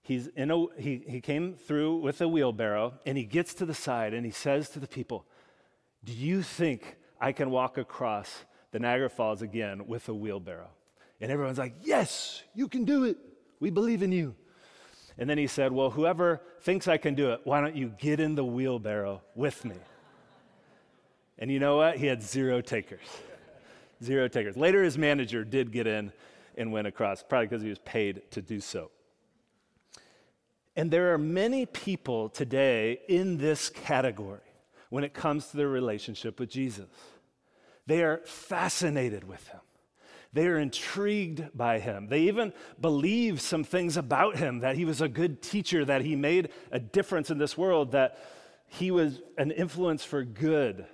He's 0.00 0.28
in 0.28 0.50
a, 0.50 0.66
he, 0.78 1.02
he 1.06 1.20
came 1.20 1.54
through 1.54 1.96
with 1.96 2.20
a 2.20 2.28
wheelbarrow 2.28 2.94
and 3.04 3.18
he 3.18 3.24
gets 3.24 3.54
to 3.54 3.66
the 3.66 3.74
side 3.74 4.14
and 4.14 4.24
he 4.24 4.30
says 4.30 4.70
to 4.70 4.78
the 4.78 4.86
people, 4.86 5.26
Do 6.04 6.12
you 6.12 6.42
think 6.42 6.96
I 7.20 7.32
can 7.32 7.50
walk 7.50 7.76
across 7.76 8.44
the 8.70 8.78
Niagara 8.78 9.10
Falls 9.10 9.42
again 9.42 9.86
with 9.86 10.08
a 10.08 10.14
wheelbarrow? 10.14 10.70
And 11.20 11.30
everyone's 11.30 11.58
like, 11.58 11.74
Yes, 11.82 12.42
you 12.54 12.68
can 12.68 12.84
do 12.84 13.04
it. 13.04 13.18
We 13.58 13.70
believe 13.70 14.02
in 14.02 14.12
you. 14.12 14.36
And 15.18 15.28
then 15.28 15.38
he 15.38 15.46
said, 15.46 15.72
Well, 15.72 15.90
whoever 15.90 16.42
thinks 16.60 16.88
I 16.88 16.98
can 16.98 17.14
do 17.14 17.30
it, 17.30 17.40
why 17.44 17.60
don't 17.60 17.76
you 17.76 17.92
get 17.98 18.20
in 18.20 18.34
the 18.34 18.44
wheelbarrow 18.44 19.22
with 19.34 19.64
me? 19.64 19.76
And 21.38 21.50
you 21.50 21.58
know 21.58 21.76
what? 21.76 21.98
He 21.98 22.06
had 22.06 22.22
zero 22.22 22.60
takers. 22.60 23.06
Zero 24.02 24.28
takers. 24.28 24.56
Later, 24.56 24.82
his 24.82 24.98
manager 24.98 25.44
did 25.44 25.72
get 25.72 25.86
in 25.86 26.12
and 26.56 26.72
went 26.72 26.86
across, 26.86 27.22
probably 27.22 27.46
because 27.46 27.62
he 27.62 27.68
was 27.68 27.78
paid 27.78 28.22
to 28.30 28.42
do 28.42 28.60
so. 28.60 28.90
And 30.74 30.90
there 30.90 31.14
are 31.14 31.18
many 31.18 31.64
people 31.64 32.28
today 32.28 33.00
in 33.08 33.38
this 33.38 33.70
category 33.70 34.40
when 34.90 35.04
it 35.04 35.14
comes 35.14 35.48
to 35.48 35.56
their 35.56 35.68
relationship 35.68 36.38
with 36.38 36.50
Jesus. 36.50 36.86
They 37.86 38.02
are 38.02 38.20
fascinated 38.24 39.24
with 39.24 39.46
him. 39.48 39.60
They 40.32 40.46
are 40.48 40.58
intrigued 40.58 41.56
by 41.56 41.78
him. 41.78 42.08
They 42.08 42.22
even 42.22 42.52
believe 42.80 43.40
some 43.40 43.64
things 43.64 43.96
about 43.96 44.36
him 44.36 44.60
that 44.60 44.76
he 44.76 44.84
was 44.84 45.00
a 45.00 45.08
good 45.08 45.40
teacher, 45.42 45.84
that 45.84 46.02
he 46.02 46.16
made 46.16 46.50
a 46.70 46.78
difference 46.78 47.30
in 47.30 47.38
this 47.38 47.56
world, 47.56 47.92
that 47.92 48.18
he 48.66 48.90
was 48.90 49.20
an 49.38 49.50
influence 49.50 50.04
for 50.04 50.24
good. 50.24 50.86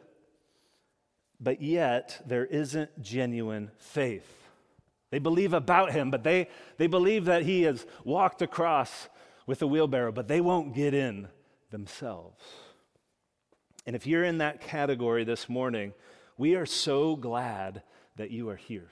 But 1.40 1.60
yet, 1.60 2.22
there 2.26 2.46
isn't 2.46 3.02
genuine 3.02 3.72
faith. 3.78 4.42
They 5.10 5.18
believe 5.18 5.52
about 5.52 5.92
him, 5.92 6.10
but 6.10 6.22
they, 6.22 6.48
they 6.78 6.86
believe 6.86 7.24
that 7.24 7.42
he 7.42 7.62
has 7.62 7.84
walked 8.04 8.42
across 8.42 9.08
with 9.46 9.60
a 9.60 9.66
wheelbarrow, 9.66 10.12
but 10.12 10.28
they 10.28 10.40
won't 10.40 10.74
get 10.74 10.94
in 10.94 11.28
themselves. 11.70 12.42
And 13.86 13.96
if 13.96 14.06
you're 14.06 14.24
in 14.24 14.38
that 14.38 14.60
category 14.60 15.24
this 15.24 15.48
morning, 15.48 15.92
we 16.38 16.54
are 16.54 16.66
so 16.66 17.16
glad 17.16 17.82
that 18.16 18.30
you 18.30 18.48
are 18.48 18.56
here. 18.56 18.88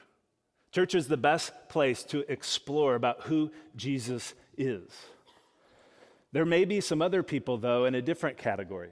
Church 0.72 0.94
is 0.94 1.08
the 1.08 1.16
best 1.16 1.52
place 1.68 2.04
to 2.04 2.30
explore 2.30 2.94
about 2.94 3.22
who 3.22 3.50
Jesus 3.76 4.34
is. 4.56 4.90
There 6.32 6.44
may 6.44 6.64
be 6.64 6.80
some 6.80 7.02
other 7.02 7.22
people, 7.22 7.58
though, 7.58 7.86
in 7.86 7.94
a 7.94 8.02
different 8.02 8.38
category. 8.38 8.90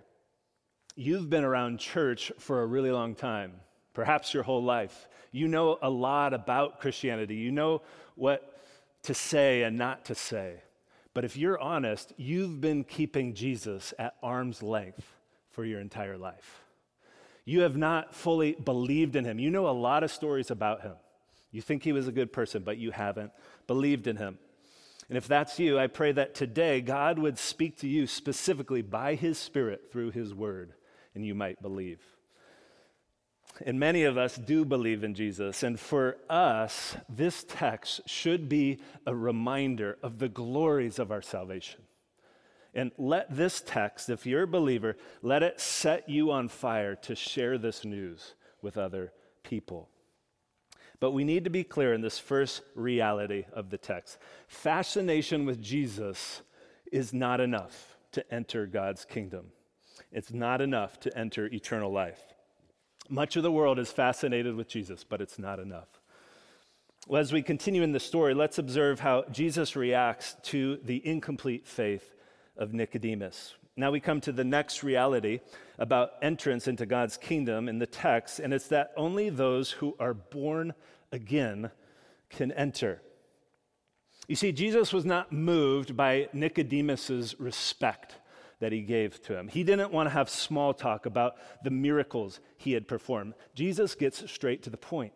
You've 0.97 1.30
been 1.30 1.44
around 1.44 1.78
church 1.78 2.32
for 2.38 2.62
a 2.62 2.66
really 2.66 2.90
long 2.90 3.14
time, 3.14 3.52
perhaps 3.94 4.35
your 4.35 4.42
whole 4.42 4.64
life. 4.64 5.08
You 5.30 5.47
know 5.47 5.78
a 5.80 5.88
lot 5.88 6.35
about 6.35 6.80
Christianity. 6.80 7.37
You 7.37 7.52
know 7.52 7.82
what 8.16 8.61
to 9.04 9.14
say 9.14 9.62
and 9.62 9.78
not 9.78 10.06
to 10.06 10.16
say. 10.16 10.56
But 11.14 11.25
if 11.25 11.37
you're 11.37 11.61
honest, 11.61 12.12
you've 12.16 12.61
been 12.61 12.82
keeping 12.82 13.35
Jesus 13.35 13.94
at 13.99 14.16
arm's 14.20 14.62
length 14.62 15.06
for 15.50 15.64
your 15.64 15.80
entire 15.80 16.18
life. 16.18 16.62
You 17.44 17.61
have 17.61 17.76
not 17.76 18.14
fully 18.14 18.52
believed 18.52 19.14
in 19.14 19.25
him. 19.25 19.38
You 19.38 19.50
know 19.50 19.68
a 19.68 19.70
lot 19.70 20.02
of 20.02 20.11
stories 20.11 20.50
about 20.50 20.82
him. 20.82 20.94
You 21.50 21.62
think 21.62 21.83
he 21.83 21.93
was 21.93 22.09
a 22.09 22.12
good 22.12 22.33
person, 22.33 22.62
but 22.62 22.78
you 22.78 22.90
haven't 22.90 23.33
believed 23.67 24.07
in 24.07 24.17
him. 24.17 24.38
And 25.09 25.17
if 25.17 25.26
that's 25.26 25.59
you, 25.59 25.78
I 25.78 25.87
pray 25.87 26.12
that 26.12 26.35
today 26.35 26.81
God 26.83 27.19
would 27.19 27.38
speak 27.38 27.78
to 27.78 27.88
you 27.88 28.07
specifically 28.07 28.83
by 28.83 29.14
his 29.14 29.38
Spirit 29.38 29.90
through 29.90 30.11
his 30.11 30.35
word, 30.35 30.75
and 31.14 31.25
you 31.25 31.35
might 31.35 31.62
believe. 31.62 32.00
And 33.64 33.81
many 33.81 34.05
of 34.05 34.19
us 34.19 34.37
do 34.37 34.64
believe 34.64 35.02
in 35.02 35.14
Jesus. 35.14 35.62
And 35.62 35.81
for 35.81 36.19
us, 36.28 36.97
this 37.09 37.45
text 37.49 38.02
should 38.07 38.49
be 38.49 38.78
a 39.07 39.14
reminder 39.14 39.99
of 40.02 40.19
the 40.19 40.28
glories 40.28 40.99
of 40.99 41.11
our 41.11 41.23
salvation. 41.23 41.81
And 42.75 42.93
let 42.99 43.35
this 43.35 43.62
text, 43.64 44.11
if 44.11 44.26
you're 44.26 44.43
a 44.43 44.47
believer, 44.47 44.97
let 45.23 45.43
it 45.43 45.59
set 45.59 46.09
you 46.09 46.31
on 46.31 46.49
fire 46.49 46.95
to 46.97 47.17
share 47.17 47.59
this 47.59 47.85
news 47.85 48.35
with 48.62 48.76
other 48.76 49.12
people. 49.43 49.88
But 51.00 51.12
we 51.12 51.25
need 51.25 51.45
to 51.45 51.50
be 51.50 51.64
clear 51.64 51.95
in 51.95 52.00
this 52.00 52.19
first 52.19 52.62
reality 52.75 53.45
of 53.52 53.71
the 53.71 53.78
text. 53.78 54.19
Fascination 54.49 55.47
with 55.47 55.62
Jesus 55.62 56.43
is 56.90 57.12
not 57.12 57.40
enough 57.40 57.97
to 58.12 58.35
enter 58.35 58.67
God's 58.67 59.05
kingdom, 59.05 59.47
it's 60.11 60.33
not 60.33 60.61
enough 60.61 60.99
to 61.00 61.19
enter 61.19 61.47
eternal 61.47 61.93
life. 61.93 62.21
Much 63.09 63.37
of 63.37 63.43
the 63.43 63.52
world 63.52 63.78
is 63.78 63.90
fascinated 63.90 64.55
with 64.55 64.69
Jesus, 64.69 65.02
but 65.02 65.21
it's 65.21 65.38
not 65.38 65.59
enough. 65.59 65.88
Well, 67.07 67.23
as 67.23 67.33
we 67.33 67.43
continue 67.43 67.83
in 67.83 67.93
the 67.93 68.00
story, 68.00 68.35
let's 68.35 68.59
observe 68.59 69.00
how 69.00 69.25
Jesus 69.31 69.76
reacts 69.76 70.37
to 70.45 70.78
the 70.85 71.07
incomplete 71.07 71.67
faith 71.67 72.14
of 72.57 72.75
Nicodemus. 72.75 73.55
Now 73.78 73.92
we 73.92 74.00
come 74.00 74.20
to 74.23 74.32
the 74.32 74.42
next 74.42 74.82
reality 74.82 75.38
about 75.78 76.11
entrance 76.20 76.66
into 76.66 76.85
God's 76.85 77.16
kingdom 77.16 77.68
in 77.68 77.78
the 77.78 77.87
text, 77.87 78.40
and 78.40 78.52
it's 78.52 78.66
that 78.68 78.90
only 78.97 79.30
those 79.30 79.70
who 79.70 79.94
are 80.00 80.14
born 80.14 80.75
again 81.12 81.70
can 82.28 82.50
enter. 82.50 83.00
You 84.26 84.35
see, 84.35 84.50
Jesus 84.50 84.92
was 84.92 85.04
not 85.04 85.30
moved 85.30 85.97
by 85.97 86.28
Nicodemus's 86.32 87.38
respect 87.38 88.16
that 88.58 88.73
he 88.73 88.80
gave 88.80 89.23
to 89.23 89.38
him. 89.38 89.47
He 89.47 89.62
didn't 89.62 89.92
want 89.92 90.08
to 90.08 90.12
have 90.12 90.28
small 90.28 90.75
talk 90.75 91.06
about 91.06 91.37
the 91.62 91.70
miracles 91.70 92.40
he 92.56 92.73
had 92.73 92.88
performed. 92.88 93.35
Jesus 93.54 93.94
gets 93.94 94.28
straight 94.28 94.64
to 94.64 94.70
the 94.70 94.76
point 94.76 95.12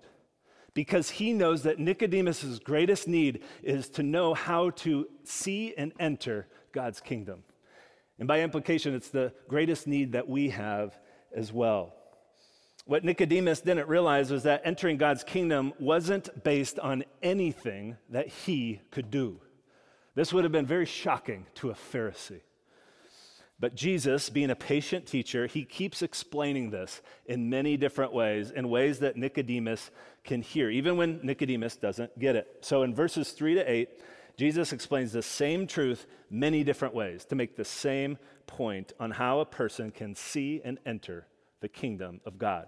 because 0.72 1.10
he 1.10 1.32
knows 1.32 1.64
that 1.64 1.80
Nicodemus's 1.80 2.60
greatest 2.60 3.08
need 3.08 3.42
is 3.64 3.88
to 3.90 4.04
know 4.04 4.34
how 4.34 4.70
to 4.70 5.08
see 5.24 5.74
and 5.76 5.92
enter 5.98 6.46
God's 6.70 7.00
kingdom. 7.00 7.42
And 8.18 8.28
by 8.28 8.40
implication, 8.40 8.94
it's 8.94 9.08
the 9.08 9.32
greatest 9.48 9.86
need 9.86 10.12
that 10.12 10.28
we 10.28 10.50
have 10.50 10.96
as 11.34 11.52
well. 11.52 11.94
What 12.84 13.04
Nicodemus 13.04 13.60
didn't 13.60 13.88
realize 13.88 14.30
was 14.30 14.42
that 14.42 14.62
entering 14.64 14.96
God's 14.96 15.22
kingdom 15.22 15.72
wasn't 15.78 16.42
based 16.42 16.78
on 16.78 17.04
anything 17.22 17.96
that 18.10 18.28
he 18.28 18.80
could 18.90 19.10
do. 19.10 19.40
This 20.14 20.32
would 20.32 20.44
have 20.44 20.52
been 20.52 20.66
very 20.66 20.86
shocking 20.86 21.46
to 21.56 21.70
a 21.70 21.74
Pharisee. 21.74 22.40
But 23.60 23.76
Jesus, 23.76 24.28
being 24.28 24.50
a 24.50 24.56
patient 24.56 25.06
teacher, 25.06 25.46
he 25.46 25.64
keeps 25.64 26.02
explaining 26.02 26.70
this 26.70 27.00
in 27.26 27.48
many 27.48 27.76
different 27.76 28.12
ways, 28.12 28.50
in 28.50 28.68
ways 28.68 28.98
that 28.98 29.16
Nicodemus 29.16 29.92
can 30.24 30.42
hear, 30.42 30.68
even 30.68 30.96
when 30.96 31.20
Nicodemus 31.22 31.76
doesn't 31.76 32.18
get 32.18 32.34
it. 32.34 32.48
So 32.62 32.82
in 32.82 32.92
verses 32.92 33.30
3 33.30 33.54
to 33.54 33.70
8, 33.70 33.88
Jesus 34.36 34.72
explains 34.72 35.12
the 35.12 35.22
same 35.22 35.66
truth 35.66 36.06
many 36.30 36.64
different 36.64 36.94
ways 36.94 37.24
to 37.26 37.34
make 37.34 37.56
the 37.56 37.64
same 37.64 38.18
point 38.46 38.92
on 38.98 39.10
how 39.10 39.40
a 39.40 39.46
person 39.46 39.90
can 39.90 40.14
see 40.14 40.60
and 40.64 40.78
enter 40.86 41.26
the 41.60 41.68
kingdom 41.68 42.20
of 42.24 42.38
God. 42.38 42.66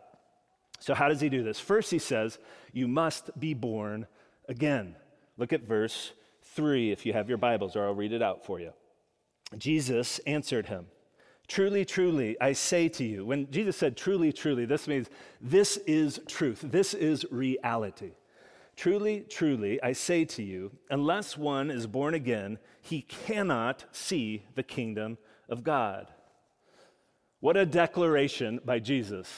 So, 0.79 0.95
how 0.95 1.09
does 1.09 1.21
he 1.21 1.29
do 1.29 1.43
this? 1.43 1.59
First, 1.59 1.91
he 1.91 1.99
says, 1.99 2.39
You 2.73 2.89
must 2.89 3.39
be 3.39 3.55
born 3.55 4.07
again. 4.49 4.97
Look 5.37 5.53
at 5.53 5.63
verse 5.63 6.13
3 6.55 6.93
if 6.93 7.07
you 7.07 7.13
have 7.13 7.29
your 7.29 7.39
Bibles, 7.39 7.77
or 7.77 7.85
I'll 7.85 7.95
read 7.95 8.13
it 8.13 8.23
out 8.23 8.45
for 8.45 8.61
you. 8.61 8.73
Jesus 9.57 10.19
answered 10.21 10.67
him, 10.67 10.87
Truly, 11.47 11.85
truly, 11.85 12.41
I 12.41 12.53
say 12.53 12.89
to 12.91 13.05
you. 13.05 13.27
When 13.27 13.51
Jesus 13.51 13.77
said 13.77 13.97
truly, 13.97 14.33
truly, 14.33 14.65
this 14.65 14.89
means 14.89 15.09
this 15.41 15.77
is 15.87 16.21
truth, 16.27 16.61
this 16.63 16.95
is 16.95 17.27
reality. 17.31 18.13
Truly, 18.77 19.21
truly, 19.29 19.81
I 19.83 19.93
say 19.93 20.25
to 20.25 20.43
you, 20.43 20.73
unless 20.91 21.39
one 21.39 21.71
is 21.71 21.87
born 21.87 22.15
again, 22.15 22.59
he 22.81 23.03
cannot 23.03 23.85
see 23.93 24.45
the 24.55 24.63
kingdom 24.63 25.19
of 25.49 25.63
God. 25.63 26.09
What 27.41 27.57
a 27.57 27.67
declaration 27.67 28.61
by 28.65 28.81
Jesus. 28.81 29.29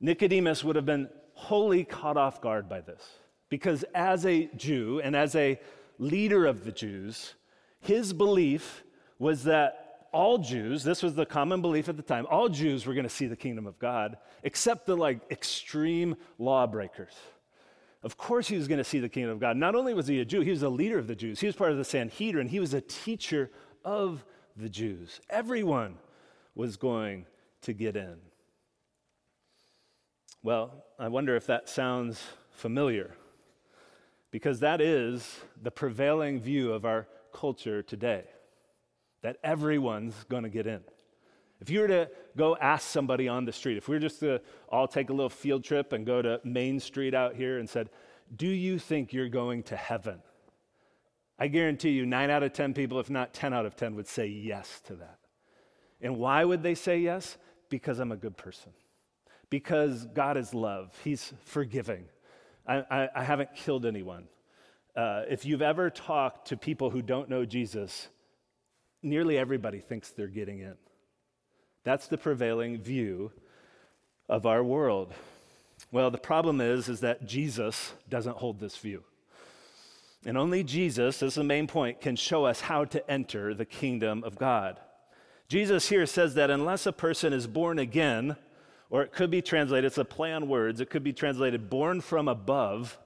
Nicodemus 0.00 0.62
would 0.62 0.76
have 0.76 0.84
been 0.84 1.08
wholly 1.32 1.84
caught 1.84 2.16
off 2.16 2.40
guard 2.40 2.68
by 2.68 2.80
this. 2.80 3.02
Because 3.48 3.84
as 3.94 4.26
a 4.26 4.46
Jew 4.56 5.00
and 5.02 5.14
as 5.14 5.34
a 5.36 5.58
leader 5.98 6.46
of 6.46 6.64
the 6.64 6.72
Jews, 6.72 7.34
his 7.80 8.12
belief 8.12 8.82
was 9.18 9.44
that 9.44 9.86
all 10.12 10.38
Jews, 10.38 10.82
this 10.82 11.02
was 11.02 11.14
the 11.14 11.26
common 11.26 11.60
belief 11.60 11.88
at 11.88 11.96
the 11.96 12.02
time, 12.02 12.26
all 12.30 12.48
Jews 12.48 12.86
were 12.86 12.94
going 12.94 13.04
to 13.04 13.10
see 13.10 13.26
the 13.26 13.36
kingdom 13.36 13.66
of 13.66 13.78
God, 13.78 14.16
except 14.42 14.86
the 14.86 14.96
like 14.96 15.20
extreme 15.30 16.16
lawbreakers. 16.38 17.14
Of 18.06 18.16
course, 18.16 18.46
he 18.46 18.56
was 18.56 18.68
going 18.68 18.78
to 18.78 18.84
see 18.84 19.00
the 19.00 19.08
kingdom 19.08 19.32
of 19.32 19.40
God. 19.40 19.56
Not 19.56 19.74
only 19.74 19.92
was 19.92 20.06
he 20.06 20.20
a 20.20 20.24
Jew, 20.24 20.40
he 20.42 20.50
was 20.50 20.62
a 20.62 20.68
leader 20.68 20.96
of 20.96 21.08
the 21.08 21.16
Jews. 21.16 21.40
He 21.40 21.46
was 21.48 21.56
part 21.56 21.72
of 21.72 21.76
the 21.76 21.84
Sanhedrin. 21.84 22.46
He 22.46 22.60
was 22.60 22.72
a 22.72 22.80
teacher 22.80 23.50
of 23.84 24.24
the 24.56 24.68
Jews. 24.68 25.20
Everyone 25.28 25.96
was 26.54 26.76
going 26.76 27.26
to 27.62 27.72
get 27.72 27.96
in. 27.96 28.14
Well, 30.44 30.84
I 31.00 31.08
wonder 31.08 31.34
if 31.34 31.48
that 31.48 31.68
sounds 31.68 32.22
familiar, 32.52 33.16
because 34.30 34.60
that 34.60 34.80
is 34.80 35.40
the 35.60 35.72
prevailing 35.72 36.38
view 36.38 36.72
of 36.72 36.84
our 36.84 37.08
culture 37.32 37.82
today 37.82 38.22
that 39.22 39.38
everyone's 39.42 40.14
going 40.28 40.44
to 40.44 40.48
get 40.48 40.68
in. 40.68 40.84
If 41.60 41.70
you 41.70 41.80
were 41.80 41.88
to 41.88 42.10
go 42.36 42.56
ask 42.56 42.88
somebody 42.88 43.28
on 43.28 43.44
the 43.44 43.52
street, 43.52 43.76
if 43.76 43.88
we 43.88 43.96
were 43.96 44.00
just 44.00 44.20
to 44.20 44.40
all 44.68 44.86
take 44.86 45.08
a 45.08 45.12
little 45.12 45.30
field 45.30 45.64
trip 45.64 45.92
and 45.92 46.04
go 46.04 46.20
to 46.20 46.40
Main 46.44 46.80
Street 46.80 47.14
out 47.14 47.34
here 47.34 47.58
and 47.58 47.68
said, 47.68 47.88
Do 48.34 48.46
you 48.46 48.78
think 48.78 49.12
you're 49.12 49.28
going 49.28 49.62
to 49.64 49.76
heaven? 49.76 50.20
I 51.38 51.48
guarantee 51.48 51.90
you, 51.90 52.06
nine 52.06 52.30
out 52.30 52.42
of 52.42 52.52
10 52.52 52.74
people, 52.74 52.98
if 52.98 53.10
not 53.10 53.34
10 53.34 53.52
out 53.52 53.66
of 53.66 53.76
10, 53.76 53.94
would 53.96 54.08
say 54.08 54.26
yes 54.26 54.80
to 54.86 54.96
that. 54.96 55.18
And 56.00 56.16
why 56.16 56.44
would 56.44 56.62
they 56.62 56.74
say 56.74 56.98
yes? 56.98 57.36
Because 57.68 57.98
I'm 57.98 58.12
a 58.12 58.16
good 58.16 58.36
person. 58.36 58.72
Because 59.50 60.06
God 60.06 60.36
is 60.36 60.52
love, 60.52 60.92
He's 61.04 61.32
forgiving. 61.44 62.06
I, 62.66 62.84
I, 62.90 63.08
I 63.16 63.24
haven't 63.24 63.54
killed 63.54 63.86
anyone. 63.86 64.28
Uh, 64.96 65.22
if 65.28 65.44
you've 65.44 65.62
ever 65.62 65.90
talked 65.90 66.48
to 66.48 66.56
people 66.56 66.90
who 66.90 67.02
don't 67.02 67.28
know 67.28 67.44
Jesus, 67.44 68.08
nearly 69.02 69.38
everybody 69.38 69.78
thinks 69.78 70.10
they're 70.10 70.26
getting 70.26 70.60
in. 70.60 70.74
That's 71.86 72.08
the 72.08 72.18
prevailing 72.18 72.78
view 72.78 73.30
of 74.28 74.44
our 74.44 74.64
world. 74.64 75.14
Well, 75.92 76.10
the 76.10 76.18
problem 76.18 76.60
is, 76.60 76.88
is 76.88 76.98
that 76.98 77.28
Jesus 77.28 77.92
doesn't 78.08 78.38
hold 78.38 78.58
this 78.58 78.76
view. 78.76 79.04
And 80.24 80.36
only 80.36 80.64
Jesus, 80.64 81.22
as 81.22 81.36
the 81.36 81.44
main 81.44 81.68
point, 81.68 82.00
can 82.00 82.16
show 82.16 82.44
us 82.44 82.60
how 82.62 82.86
to 82.86 83.08
enter 83.08 83.54
the 83.54 83.64
kingdom 83.64 84.24
of 84.24 84.36
God. 84.36 84.80
Jesus 85.46 85.88
here 85.88 86.06
says 86.06 86.34
that 86.34 86.50
unless 86.50 86.86
a 86.86 86.92
person 86.92 87.32
is 87.32 87.46
born 87.46 87.78
again, 87.78 88.34
or 88.90 89.02
it 89.02 89.12
could 89.12 89.30
be 89.30 89.40
translated, 89.40 89.84
it's 89.84 89.96
a 89.96 90.04
play 90.04 90.32
on 90.32 90.48
words, 90.48 90.80
it 90.80 90.90
could 90.90 91.04
be 91.04 91.12
translated 91.12 91.70
born 91.70 92.00
from 92.00 92.26
above, 92.26 92.98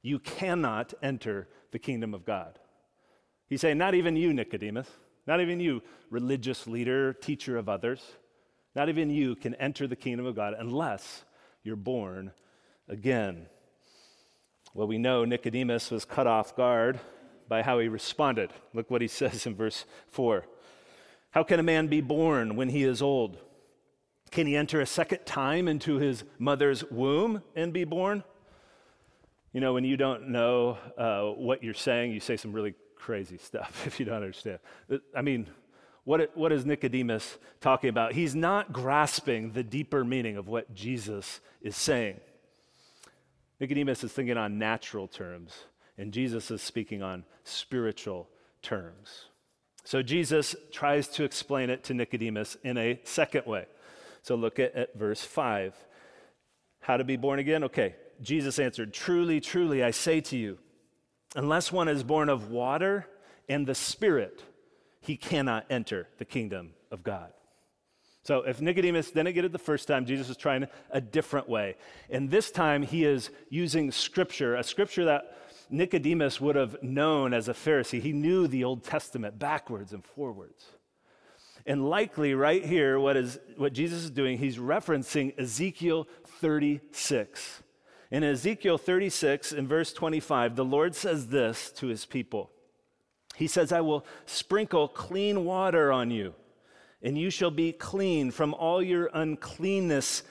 you 0.00 0.20
cannot 0.20 0.94
enter 1.02 1.48
the 1.72 1.78
kingdom 1.80 2.14
of 2.14 2.24
God. 2.24 2.60
He's 3.48 3.62
saying, 3.62 3.78
not 3.78 3.96
even 3.96 4.14
you, 4.14 4.32
Nicodemus, 4.32 4.86
not 5.26 5.40
even 5.40 5.60
you, 5.60 5.82
religious 6.10 6.66
leader, 6.66 7.12
teacher 7.12 7.56
of 7.56 7.68
others, 7.68 8.02
not 8.74 8.88
even 8.88 9.10
you 9.10 9.34
can 9.36 9.54
enter 9.56 9.86
the 9.86 9.96
kingdom 9.96 10.26
of 10.26 10.34
God 10.34 10.54
unless 10.58 11.24
you're 11.62 11.76
born 11.76 12.32
again. 12.88 13.46
Well, 14.74 14.86
we 14.86 14.98
know 14.98 15.24
Nicodemus 15.24 15.90
was 15.90 16.04
cut 16.04 16.26
off 16.26 16.56
guard 16.56 16.98
by 17.48 17.62
how 17.62 17.78
he 17.78 17.88
responded. 17.88 18.52
Look 18.72 18.90
what 18.90 19.02
he 19.02 19.08
says 19.08 19.46
in 19.46 19.54
verse 19.54 19.84
4. 20.08 20.44
How 21.30 21.42
can 21.42 21.60
a 21.60 21.62
man 21.62 21.86
be 21.86 22.00
born 22.00 22.56
when 22.56 22.68
he 22.68 22.82
is 22.82 23.02
old? 23.02 23.38
Can 24.30 24.46
he 24.46 24.56
enter 24.56 24.80
a 24.80 24.86
second 24.86 25.26
time 25.26 25.68
into 25.68 25.96
his 25.96 26.24
mother's 26.38 26.84
womb 26.90 27.42
and 27.54 27.72
be 27.72 27.84
born? 27.84 28.24
You 29.52 29.60
know, 29.60 29.74
when 29.74 29.84
you 29.84 29.98
don't 29.98 30.28
know 30.28 30.78
uh, 30.96 31.24
what 31.24 31.62
you're 31.62 31.74
saying, 31.74 32.12
you 32.12 32.20
say 32.20 32.38
some 32.38 32.52
really 32.52 32.74
crazy 33.02 33.36
stuff 33.36 33.82
if 33.86 33.98
you 33.98 34.06
don't 34.06 34.16
understand. 34.16 34.58
Uh, 34.90 34.98
I 35.14 35.22
mean, 35.22 35.48
what, 36.04 36.36
what 36.36 36.52
is 36.52 36.64
Nicodemus 36.64 37.38
talking 37.60 37.90
about? 37.90 38.12
He's 38.12 38.34
not 38.34 38.72
grasping 38.72 39.52
the 39.52 39.62
deeper 39.62 40.04
meaning 40.04 40.36
of 40.36 40.48
what 40.48 40.72
Jesus 40.74 41.40
is 41.60 41.76
saying. 41.76 42.20
Nicodemus 43.60 44.02
is 44.02 44.12
thinking 44.12 44.36
on 44.36 44.58
natural 44.58 45.06
terms, 45.06 45.52
and 45.96 46.12
Jesus 46.12 46.50
is 46.50 46.62
speaking 46.62 47.02
on 47.02 47.24
spiritual 47.44 48.28
terms. 48.62 49.26
So 49.84 50.02
Jesus 50.02 50.54
tries 50.72 51.08
to 51.08 51.24
explain 51.24 51.70
it 51.70 51.84
to 51.84 51.94
Nicodemus 51.94 52.56
in 52.64 52.78
a 52.78 53.00
second 53.04 53.46
way. 53.46 53.66
So 54.22 54.34
look 54.36 54.58
at, 54.58 54.74
at 54.74 54.96
verse 54.96 55.22
5. 55.22 55.74
How 56.80 56.96
to 56.96 57.04
be 57.04 57.16
born 57.16 57.38
again? 57.38 57.64
Okay, 57.64 57.94
Jesus 58.20 58.58
answered, 58.58 58.92
Truly, 58.92 59.40
truly, 59.40 59.82
I 59.82 59.90
say 59.90 60.20
to 60.22 60.36
you, 60.36 60.58
unless 61.34 61.72
one 61.72 61.88
is 61.88 62.02
born 62.02 62.28
of 62.28 62.50
water 62.50 63.06
and 63.48 63.66
the 63.66 63.74
Spirit, 63.74 64.42
he 65.00 65.16
cannot 65.16 65.66
enter 65.70 66.08
the 66.18 66.24
kingdom 66.24 66.74
of 66.90 67.02
God. 67.02 67.32
So 68.24 68.42
if 68.42 68.60
Nicodemus 68.60 69.10
didn't 69.10 69.34
get 69.34 69.44
it 69.44 69.52
the 69.52 69.58
first 69.58 69.88
time, 69.88 70.06
Jesus 70.06 70.28
is 70.28 70.36
trying 70.36 70.68
a 70.90 71.00
different 71.00 71.48
way. 71.48 71.76
And 72.08 72.30
this 72.30 72.52
time 72.52 72.82
he 72.82 73.04
is 73.04 73.30
using 73.48 73.90
scripture, 73.90 74.54
a 74.54 74.62
scripture 74.62 75.06
that 75.06 75.36
Nicodemus 75.70 76.40
would 76.40 76.54
have 76.54 76.80
known 76.82 77.34
as 77.34 77.48
a 77.48 77.54
Pharisee. 77.54 78.00
He 78.00 78.12
knew 78.12 78.46
the 78.46 78.62
Old 78.62 78.84
Testament 78.84 79.38
backwards 79.38 79.92
and 79.92 80.04
forwards. 80.04 80.64
And 81.66 81.88
likely, 81.88 82.34
right 82.34 82.64
here, 82.64 82.98
what, 82.98 83.16
is, 83.16 83.38
what 83.56 83.72
Jesus 83.72 84.04
is 84.04 84.10
doing, 84.10 84.38
he's 84.38 84.58
referencing 84.58 85.38
Ezekiel 85.38 86.06
36. 86.40 87.62
In 88.12 88.22
Ezekiel 88.22 88.78
36, 88.78 89.50
in 89.52 89.66
verse 89.66 89.92
25, 89.92 90.54
the 90.54 90.64
Lord 90.64 90.94
says 90.94 91.28
this 91.28 91.72
to 91.72 91.88
his 91.88 92.04
people 92.04 92.50
He 93.34 93.48
says, 93.48 93.72
I 93.72 93.80
will 93.80 94.06
sprinkle 94.24 94.86
clean 94.86 95.44
water 95.44 95.90
on 95.90 96.12
you 96.12 96.34
and 97.02 97.18
you 97.18 97.30
shall 97.30 97.50
be 97.50 97.72
clean 97.72 98.30
from 98.30 98.54
all 98.54 98.82
your 98.82 99.10
uncleanness. 99.12 100.22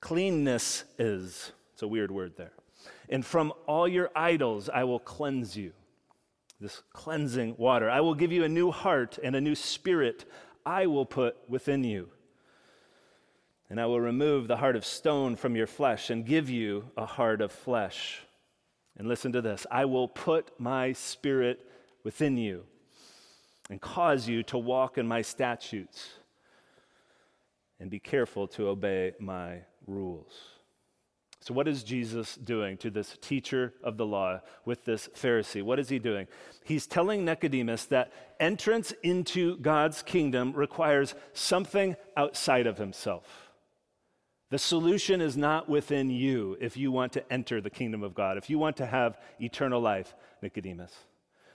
Cleanness 0.00 0.84
is, 0.98 1.52
it's 1.72 1.82
a 1.82 1.88
weird 1.88 2.10
word 2.10 2.34
there. 2.36 2.52
And 3.08 3.24
from 3.24 3.52
all 3.66 3.88
your 3.88 4.10
idols 4.14 4.68
I 4.68 4.84
will 4.84 4.98
cleanse 4.98 5.56
you. 5.56 5.72
This 6.60 6.82
cleansing 6.92 7.54
water. 7.56 7.88
I 7.88 8.00
will 8.00 8.14
give 8.14 8.32
you 8.32 8.44
a 8.44 8.48
new 8.48 8.70
heart 8.70 9.18
and 9.22 9.34
a 9.34 9.40
new 9.40 9.54
spirit 9.54 10.30
I 10.66 10.86
will 10.86 11.06
put 11.06 11.36
within 11.48 11.84
you. 11.84 12.10
And 13.70 13.80
I 13.80 13.86
will 13.86 14.00
remove 14.00 14.48
the 14.48 14.56
heart 14.56 14.74
of 14.74 14.84
stone 14.84 15.36
from 15.36 15.54
your 15.54 15.68
flesh 15.68 16.10
and 16.10 16.26
give 16.26 16.50
you 16.50 16.90
a 16.96 17.06
heart 17.06 17.40
of 17.40 17.52
flesh. 17.52 18.20
And 18.98 19.08
listen 19.08 19.32
to 19.32 19.40
this 19.40 19.66
I 19.70 19.84
will 19.84 20.08
put 20.08 20.50
my 20.58 20.92
spirit 20.92 21.64
within 22.02 22.36
you 22.36 22.64
and 23.70 23.80
cause 23.80 24.28
you 24.28 24.42
to 24.42 24.58
walk 24.58 24.98
in 24.98 25.06
my 25.06 25.22
statutes 25.22 26.10
and 27.78 27.88
be 27.88 28.00
careful 28.00 28.48
to 28.48 28.68
obey 28.68 29.12
my 29.20 29.60
rules. 29.86 30.34
So, 31.42 31.54
what 31.54 31.66
is 31.66 31.82
Jesus 31.82 32.34
doing 32.36 32.76
to 32.78 32.90
this 32.90 33.16
teacher 33.22 33.72
of 33.82 33.96
the 33.96 34.04
law 34.04 34.40
with 34.66 34.84
this 34.84 35.08
Pharisee? 35.14 35.62
What 35.62 35.78
is 35.78 35.88
he 35.88 35.98
doing? 35.98 36.26
He's 36.64 36.86
telling 36.86 37.24
Nicodemus 37.24 37.86
that 37.86 38.12
entrance 38.38 38.92
into 39.02 39.56
God's 39.58 40.02
kingdom 40.02 40.52
requires 40.52 41.14
something 41.32 41.96
outside 42.16 42.66
of 42.66 42.76
himself. 42.76 43.49
The 44.50 44.58
solution 44.58 45.20
is 45.20 45.36
not 45.36 45.68
within 45.68 46.10
you 46.10 46.56
if 46.60 46.76
you 46.76 46.90
want 46.90 47.12
to 47.12 47.32
enter 47.32 47.60
the 47.60 47.70
kingdom 47.70 48.02
of 48.02 48.14
God, 48.14 48.36
if 48.36 48.50
you 48.50 48.58
want 48.58 48.76
to 48.78 48.86
have 48.86 49.16
eternal 49.40 49.80
life, 49.80 50.14
Nicodemus. 50.42 50.92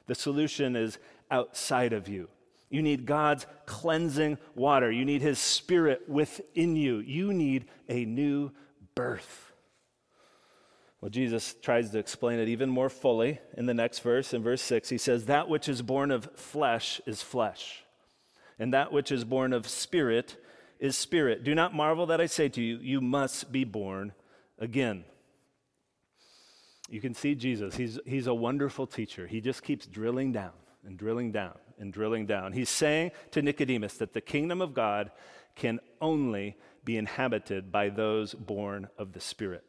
The 0.08 0.16
solution 0.16 0.76
is 0.76 0.98
outside 1.30 1.92
of 1.92 2.08
you. 2.08 2.30
You 2.70 2.82
need 2.82 3.06
God's 3.06 3.46
cleansing 3.66 4.38
water. 4.56 4.92
You 4.92 5.06
need 5.06 5.22
His 5.22 5.40
Spirit 5.40 6.08
within 6.08 6.76
you. 6.76 7.00
You 7.00 7.34
need 7.34 7.66
a 7.90 8.06
new 8.06 8.52
birth. 8.96 9.52
Well, 11.02 11.10
Jesus 11.10 11.54
tries 11.62 11.92
to 11.92 12.00
explain 12.00 12.40
it 12.40 12.48
even 12.48 12.70
more 12.70 12.90
fully 12.90 13.40
in 13.56 13.66
the 13.66 13.74
next 13.74 14.00
verse. 14.00 14.34
In 14.34 14.42
verse 14.42 14.62
6, 14.62 14.90
he 14.90 14.98
says, 14.98 15.26
That 15.26 15.50
which 15.50 15.70
is 15.70 15.82
born 15.82 16.12
of 16.12 16.30
flesh 16.36 17.02
is 17.06 17.22
flesh, 17.22 17.84
and 18.58 18.74
that 18.74 18.92
which 18.92 19.12
is 19.12 19.24
born 19.24 19.54
of 19.54 19.68
spirit 19.68 20.38
is 20.80 20.98
spirit. 20.98 21.44
Do 21.44 21.56
not 21.56 21.74
marvel 21.74 22.06
that 22.08 22.22
I 22.22 22.26
say 22.26 22.50
to 22.50 22.62
you, 22.62 22.78
You 22.78 23.02
must 23.02 23.52
be 23.52 23.64
born 23.64 24.14
again. 24.60 25.06
You 26.90 27.02
can 27.02 27.14
see 27.14 27.36
Jesus. 27.36 27.76
He's, 27.76 28.00
he's 28.06 28.28
a 28.28 28.34
wonderful 28.34 28.86
teacher. 28.86 29.26
He 29.26 29.42
just 29.42 29.64
keeps 29.64 29.88
drilling 29.88 30.32
down 30.32 30.52
and 30.86 30.98
drilling 30.98 31.32
down 31.32 31.58
and 31.80 31.92
drilling 31.92 32.26
down. 32.26 32.54
He's 32.54 32.70
saying 32.70 33.12
to 33.32 33.42
Nicodemus 33.42 33.96
that 33.98 34.14
the 34.14 34.22
kingdom 34.22 34.62
of 34.62 34.74
God 34.74 35.12
can 35.56 35.80
only 36.00 36.58
be 36.84 36.98
inhabited 36.98 37.72
by 37.72 37.90
those 37.90 38.34
born 38.34 38.88
of 38.98 39.14
the 39.14 39.20
Spirit. 39.20 39.64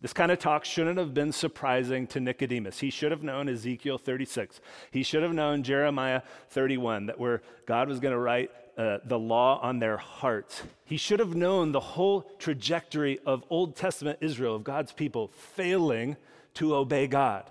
This 0.00 0.12
kind 0.12 0.30
of 0.30 0.38
talk 0.38 0.66
shouldn't 0.66 0.98
have 0.98 1.14
been 1.14 1.32
surprising 1.32 2.06
to 2.08 2.20
Nicodemus. 2.20 2.80
He 2.80 2.90
should 2.90 3.10
have 3.10 3.22
known 3.22 3.48
Ezekiel 3.48 3.96
36. 3.96 4.60
He 4.90 5.02
should 5.02 5.22
have 5.22 5.32
known 5.32 5.62
Jeremiah 5.62 6.20
31, 6.50 7.06
that 7.06 7.18
where 7.18 7.40
God 7.64 7.88
was 7.88 8.00
going 8.00 8.12
to 8.12 8.18
write 8.18 8.50
uh, 8.76 8.98
the 9.04 9.18
law 9.18 9.60
on 9.60 9.78
their 9.78 9.96
hearts. 9.96 10.62
He 10.84 10.96
should 10.96 11.20
have 11.20 11.34
known 11.34 11.72
the 11.72 11.80
whole 11.80 12.22
trajectory 12.38 13.18
of 13.24 13.44
Old 13.50 13.76
Testament 13.76 14.18
Israel, 14.20 14.56
of 14.56 14.64
God's 14.64 14.92
people 14.92 15.28
failing 15.28 16.16
to 16.54 16.74
obey 16.74 17.06
God. 17.06 17.44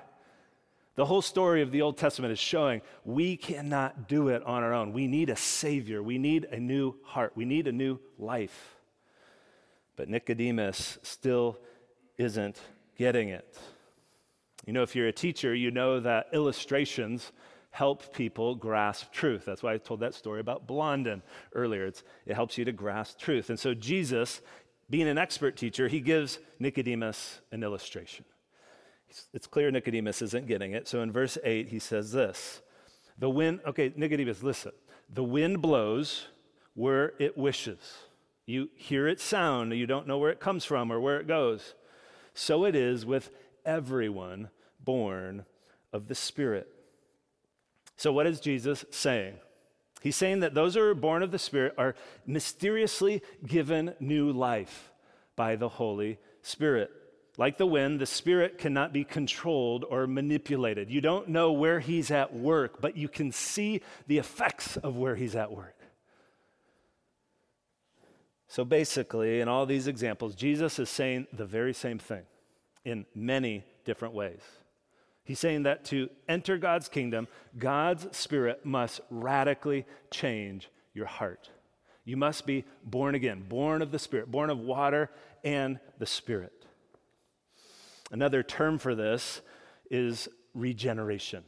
The 0.96 1.06
whole 1.06 1.22
story 1.22 1.62
of 1.62 1.72
the 1.72 1.82
Old 1.82 1.98
Testament 1.98 2.32
is 2.32 2.40
showing 2.40 2.82
we 3.04 3.36
cannot 3.36 4.08
do 4.08 4.28
it 4.28 4.44
on 4.44 4.64
our 4.64 4.74
own. 4.74 4.94
We 4.94 5.08
need 5.08 5.30
a 5.30 5.36
Savior. 5.36 6.04
We 6.04 6.18
need 6.18 6.46
a 6.46 6.60
new 6.60 6.96
heart. 7.04 7.34
We 7.36 7.46
need 7.46 7.68
a 7.68 7.72
new 7.72 8.00
life. 8.20 8.76
But 9.96 10.10
Nicodemus 10.10 11.00
still 11.02 11.58
isn't 12.18 12.60
getting 12.98 13.30
it. 13.30 13.58
You 14.66 14.74
know, 14.74 14.84
if 14.84 14.96
you're 14.96 15.08
a 15.08 15.14
teacher, 15.14 15.54
you 15.54 15.72
know 15.72 16.00
that 16.00 16.28
illustrations 16.32 17.32
help 17.74 18.14
people 18.14 18.54
grasp 18.54 19.12
truth. 19.12 19.46
That's 19.46 19.64
why 19.64 19.74
I 19.74 19.78
told 19.78 20.00
that 20.02 20.14
story 20.14 20.40
about 20.40 20.68
Blondin 20.68 21.24
earlier. 21.56 21.88
It's, 21.88 22.04
it 22.28 22.36
helps 22.36 22.56
you 22.56 22.64
to 22.66 22.72
grasp 22.72 23.18
truth. 23.20 23.50
And 23.50 23.60
so 23.60 23.74
Jesus 23.74 24.42
being 24.92 25.08
an 25.08 25.18
expert 25.18 25.58
teacher, 25.58 25.88
he 25.88 26.00
gives 26.00 26.38
Nicodemus 26.60 27.42
an 27.52 27.64
illustration. 27.64 28.26
It's 29.34 29.48
clear 29.48 29.72
Nicodemus 29.72 30.22
isn't 30.22 30.46
getting 30.46 30.74
it. 30.74 30.88
So 30.88 31.02
in 31.02 31.12
verse 31.12 31.36
8, 31.44 31.70
he 31.70 31.80
says 31.80 32.12
this 32.12 32.62
The 33.18 33.30
wind, 33.30 33.62
okay, 33.66 33.92
Nicodemus, 33.96 34.44
listen. 34.44 34.74
The 35.12 35.24
wind 35.24 35.60
blows 35.60 36.28
where 36.76 37.14
it 37.18 37.36
wishes. 37.36 37.80
You 38.46 38.70
hear 38.76 39.08
its 39.08 39.24
sound, 39.24 39.74
you 39.74 39.88
don't 39.88 40.08
know 40.08 40.20
where 40.20 40.32
it 40.32 40.40
comes 40.40 40.64
from 40.64 40.92
or 40.92 41.00
where 41.00 41.20
it 41.20 41.28
goes. 41.28 41.74
So 42.36 42.66
it 42.66 42.76
is 42.76 43.04
with 43.04 43.32
everyone 43.66 44.50
born 44.80 45.46
of 45.92 46.08
the 46.08 46.16
Spirit. 46.16 46.68
So, 47.96 48.12
what 48.12 48.28
is 48.28 48.40
Jesus 48.40 48.86
saying? 48.92 49.36
He's 50.02 50.16
saying 50.16 50.42
that 50.42 50.54
those 50.54 50.76
who 50.76 50.82
are 50.82 50.94
born 50.94 51.24
of 51.24 51.32
the 51.32 51.40
Spirit 51.40 51.76
are 51.78 51.96
mysteriously 52.26 53.22
given 53.46 53.96
new 54.00 54.32
life 54.32 54.92
by 55.36 55.56
the 55.56 55.70
Holy 55.70 56.20
Spirit. 56.42 56.92
Like 57.38 57.58
the 57.58 57.66
wind, 57.66 58.00
the 58.00 58.06
Spirit 58.06 58.58
cannot 58.58 58.94
be 58.94 59.04
controlled 59.04 59.86
or 59.90 60.06
manipulated. 60.06 60.92
You 60.92 61.02
don't 61.02 61.30
know 61.30 61.54
where 61.54 61.80
He's 61.80 62.12
at 62.12 62.36
work, 62.36 62.82
but 62.82 62.98
you 62.98 63.08
can 63.08 63.32
see 63.32 63.82
the 64.08 64.18
effects 64.18 64.78
of 64.78 64.98
where 64.98 65.16
He's 65.16 65.36
at 65.36 65.52
work. 65.52 65.78
So 68.48 68.64
basically, 68.64 69.40
in 69.40 69.48
all 69.48 69.66
these 69.66 69.88
examples, 69.88 70.36
Jesus 70.36 70.78
is 70.78 70.90
saying 70.90 71.28
the 71.34 71.46
very 71.46 71.74
same 71.74 71.98
thing 71.98 72.24
in 72.86 73.06
many 73.16 73.64
different 73.86 74.14
ways. 74.14 74.42
He's 75.24 75.40
saying 75.40 75.64
that 75.64 75.86
to 75.86 76.10
enter 76.28 76.58
God's 76.58 76.90
kingdom, 76.90 77.28
God's 77.58 78.16
Spirit 78.16 78.66
must 78.66 79.02
radically 79.10 79.86
change 80.12 80.70
your 80.94 81.06
heart. 81.06 81.50
You 82.06 82.18
must 82.18 82.46
be 82.46 82.66
born 82.84 83.16
again, 83.16 83.46
born 83.48 83.82
of 83.82 83.92
the 83.92 84.00
Spirit, 84.00 84.30
born 84.30 84.50
of 84.50 84.60
water 84.60 85.10
and 85.44 85.80
the 86.00 86.06
Spirit. 86.06 86.66
Another 88.12 88.44
term 88.44 88.78
for 88.78 88.96
this 88.96 89.42
is 89.90 90.28
regeneration. 90.54 91.44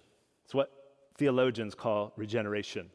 It's 0.45 0.53
what 0.53 0.71
theologians 1.17 1.75
call 1.75 2.13
regeneration. 2.15 2.89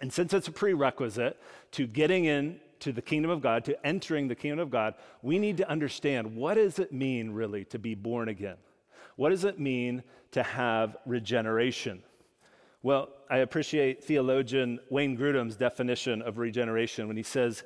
And 0.00 0.12
since 0.12 0.32
it's 0.32 0.48
a 0.48 0.52
prerequisite 0.52 1.38
to 1.72 1.86
getting 1.86 2.24
in 2.24 2.60
to 2.80 2.92
the 2.92 3.02
kingdom 3.02 3.30
of 3.30 3.42
God, 3.42 3.64
to 3.66 3.86
entering 3.86 4.28
the 4.28 4.34
kingdom 4.34 4.60
of 4.60 4.70
God, 4.70 4.94
we 5.22 5.38
need 5.38 5.56
to 5.58 5.68
understand 5.68 6.36
what 6.36 6.54
does 6.54 6.78
it 6.78 6.92
mean 6.92 7.30
really 7.30 7.64
to 7.66 7.78
be 7.78 7.94
born 7.94 8.28
again? 8.28 8.56
What 9.18 9.30
does 9.30 9.42
it 9.42 9.58
mean 9.58 10.04
to 10.30 10.44
have 10.44 10.96
regeneration? 11.04 12.04
Well, 12.84 13.08
I 13.28 13.38
appreciate 13.38 14.04
theologian 14.04 14.78
Wayne 14.90 15.18
Grudem's 15.18 15.56
definition 15.56 16.22
of 16.22 16.38
regeneration 16.38 17.08
when 17.08 17.16
he 17.16 17.24
says, 17.24 17.64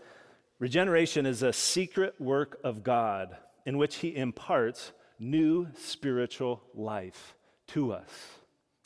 Regeneration 0.59 1.27
is 1.27 1.43
a 1.43 1.53
secret 1.53 2.19
work 2.19 2.59
of 2.65 2.83
God 2.83 3.37
in 3.67 3.77
which 3.77 3.97
he 3.97 4.17
imparts 4.17 4.93
new 5.19 5.69
spiritual 5.77 6.63
life 6.75 7.35
to 7.67 7.93
us. 7.93 8.09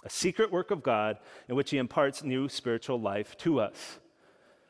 A 0.04 0.10
secret 0.10 0.50
work 0.50 0.72
of 0.72 0.82
God 0.82 1.18
in 1.48 1.54
which 1.54 1.70
he 1.70 1.78
imparts 1.78 2.24
new 2.24 2.48
spiritual 2.48 3.00
life 3.00 3.36
to 3.38 3.60
us. 3.60 4.00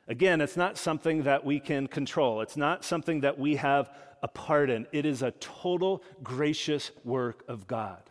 Again, 0.08 0.40
it's 0.40 0.56
not 0.56 0.78
something 0.78 1.24
that 1.24 1.44
we 1.44 1.58
can 1.58 1.88
control. 1.88 2.40
It's 2.40 2.56
not 2.56 2.84
something 2.84 3.20
that 3.20 3.38
we 3.38 3.56
have 3.56 3.90
a 4.22 4.28
part 4.28 4.70
in. 4.70 4.86
It 4.92 5.04
is 5.04 5.22
a 5.22 5.32
total 5.32 6.02
gracious 6.22 6.92
work 7.04 7.44
of 7.48 7.66
God. 7.66 8.02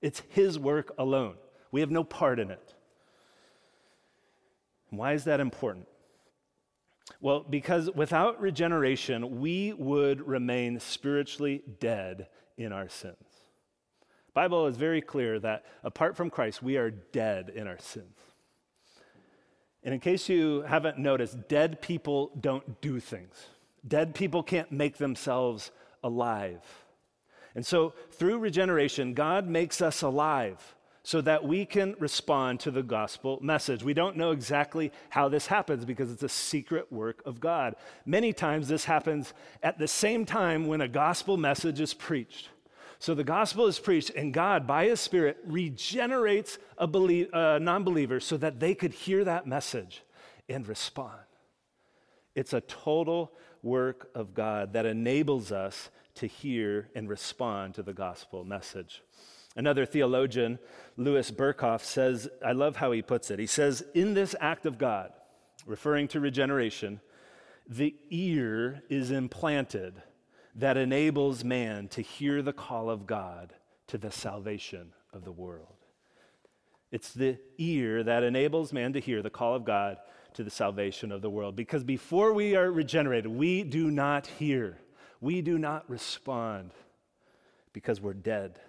It's 0.00 0.22
His 0.30 0.58
work 0.58 0.92
alone. 0.98 1.36
We 1.70 1.80
have 1.80 1.90
no 1.90 2.04
part 2.04 2.38
in 2.38 2.50
it. 2.50 2.74
Why 4.90 5.12
is 5.12 5.24
that 5.24 5.40
important? 5.40 5.86
Well, 7.20 7.40
because 7.40 7.90
without 7.90 8.40
regeneration, 8.40 9.40
we 9.40 9.72
would 9.72 10.26
remain 10.26 10.80
spiritually 10.80 11.62
dead 11.80 12.28
in 12.56 12.72
our 12.72 12.88
sins. 12.88 13.16
Bible 14.32 14.66
is 14.66 14.76
very 14.76 15.00
clear 15.00 15.38
that 15.40 15.64
apart 15.82 16.16
from 16.16 16.30
Christ, 16.30 16.62
we 16.62 16.76
are 16.76 16.90
dead 16.90 17.50
in 17.54 17.66
our 17.66 17.78
sins. 17.78 18.18
And 19.84 19.92
in 19.92 20.00
case 20.00 20.28
you 20.28 20.62
haven't 20.62 20.98
noticed, 20.98 21.48
dead 21.48 21.82
people 21.82 22.30
don't 22.40 22.80
do 22.80 22.98
things. 23.00 23.48
Dead 23.86 24.14
people 24.14 24.42
can't 24.42 24.72
make 24.72 24.96
themselves 24.96 25.70
alive. 26.02 26.62
And 27.54 27.64
so, 27.64 27.92
through 28.10 28.38
regeneration, 28.38 29.14
God 29.14 29.46
makes 29.46 29.82
us 29.82 30.02
alive 30.02 30.74
so 31.02 31.20
that 31.20 31.44
we 31.44 31.66
can 31.66 31.94
respond 31.98 32.60
to 32.60 32.70
the 32.70 32.82
gospel 32.82 33.38
message. 33.42 33.84
We 33.84 33.92
don't 33.92 34.16
know 34.16 34.30
exactly 34.30 34.90
how 35.10 35.28
this 35.28 35.46
happens 35.46 35.84
because 35.84 36.10
it's 36.10 36.22
a 36.22 36.28
secret 36.30 36.90
work 36.90 37.22
of 37.26 37.40
God. 37.40 37.76
Many 38.06 38.32
times, 38.32 38.68
this 38.68 38.86
happens 38.86 39.34
at 39.62 39.78
the 39.78 39.86
same 39.86 40.24
time 40.24 40.66
when 40.66 40.80
a 40.80 40.88
gospel 40.88 41.36
message 41.36 41.78
is 41.78 41.92
preached. 41.92 42.48
So 43.04 43.14
the 43.14 43.22
gospel 43.22 43.66
is 43.66 43.78
preached, 43.78 44.12
and 44.16 44.32
God, 44.32 44.66
by 44.66 44.86
his 44.86 44.98
Spirit, 44.98 45.36
regenerates 45.44 46.56
a 46.78 46.86
belie- 46.86 47.28
non 47.34 47.84
believer 47.84 48.18
so 48.18 48.38
that 48.38 48.60
they 48.60 48.74
could 48.74 48.94
hear 48.94 49.24
that 49.24 49.46
message 49.46 50.02
and 50.48 50.66
respond. 50.66 51.20
It's 52.34 52.54
a 52.54 52.62
total 52.62 53.30
work 53.62 54.08
of 54.14 54.32
God 54.32 54.72
that 54.72 54.86
enables 54.86 55.52
us 55.52 55.90
to 56.14 56.26
hear 56.26 56.88
and 56.94 57.06
respond 57.06 57.74
to 57.74 57.82
the 57.82 57.92
gospel 57.92 58.42
message. 58.42 59.02
Another 59.54 59.84
theologian, 59.84 60.58
Louis 60.96 61.30
Berkhof, 61.30 61.82
says, 61.82 62.26
I 62.42 62.52
love 62.52 62.76
how 62.76 62.90
he 62.92 63.02
puts 63.02 63.30
it. 63.30 63.38
He 63.38 63.46
says, 63.46 63.84
In 63.92 64.14
this 64.14 64.34
act 64.40 64.64
of 64.64 64.78
God, 64.78 65.12
referring 65.66 66.08
to 66.08 66.20
regeneration, 66.20 67.02
the 67.68 67.94
ear 68.08 68.82
is 68.88 69.10
implanted 69.10 70.02
that 70.54 70.76
enables 70.76 71.44
man 71.44 71.88
to 71.88 72.02
hear 72.02 72.42
the 72.42 72.52
call 72.52 72.88
of 72.88 73.06
God 73.06 73.54
to 73.88 73.98
the 73.98 74.10
salvation 74.10 74.92
of 75.12 75.24
the 75.24 75.32
world. 75.32 75.74
It's 76.90 77.12
the 77.12 77.38
ear 77.58 78.04
that 78.04 78.22
enables 78.22 78.72
man 78.72 78.92
to 78.92 79.00
hear 79.00 79.20
the 79.20 79.30
call 79.30 79.54
of 79.54 79.64
God 79.64 79.96
to 80.34 80.44
the 80.44 80.50
salvation 80.50 81.10
of 81.10 81.22
the 81.22 81.30
world. 81.30 81.56
Because 81.56 81.82
before 81.82 82.32
we 82.32 82.54
are 82.54 82.70
regenerated, 82.70 83.26
we 83.26 83.64
do 83.64 83.90
not 83.90 84.26
hear, 84.26 84.78
we 85.20 85.42
do 85.42 85.58
not 85.58 85.88
respond 85.90 86.70
because 87.72 88.00
we're 88.00 88.14
dead. 88.14 88.60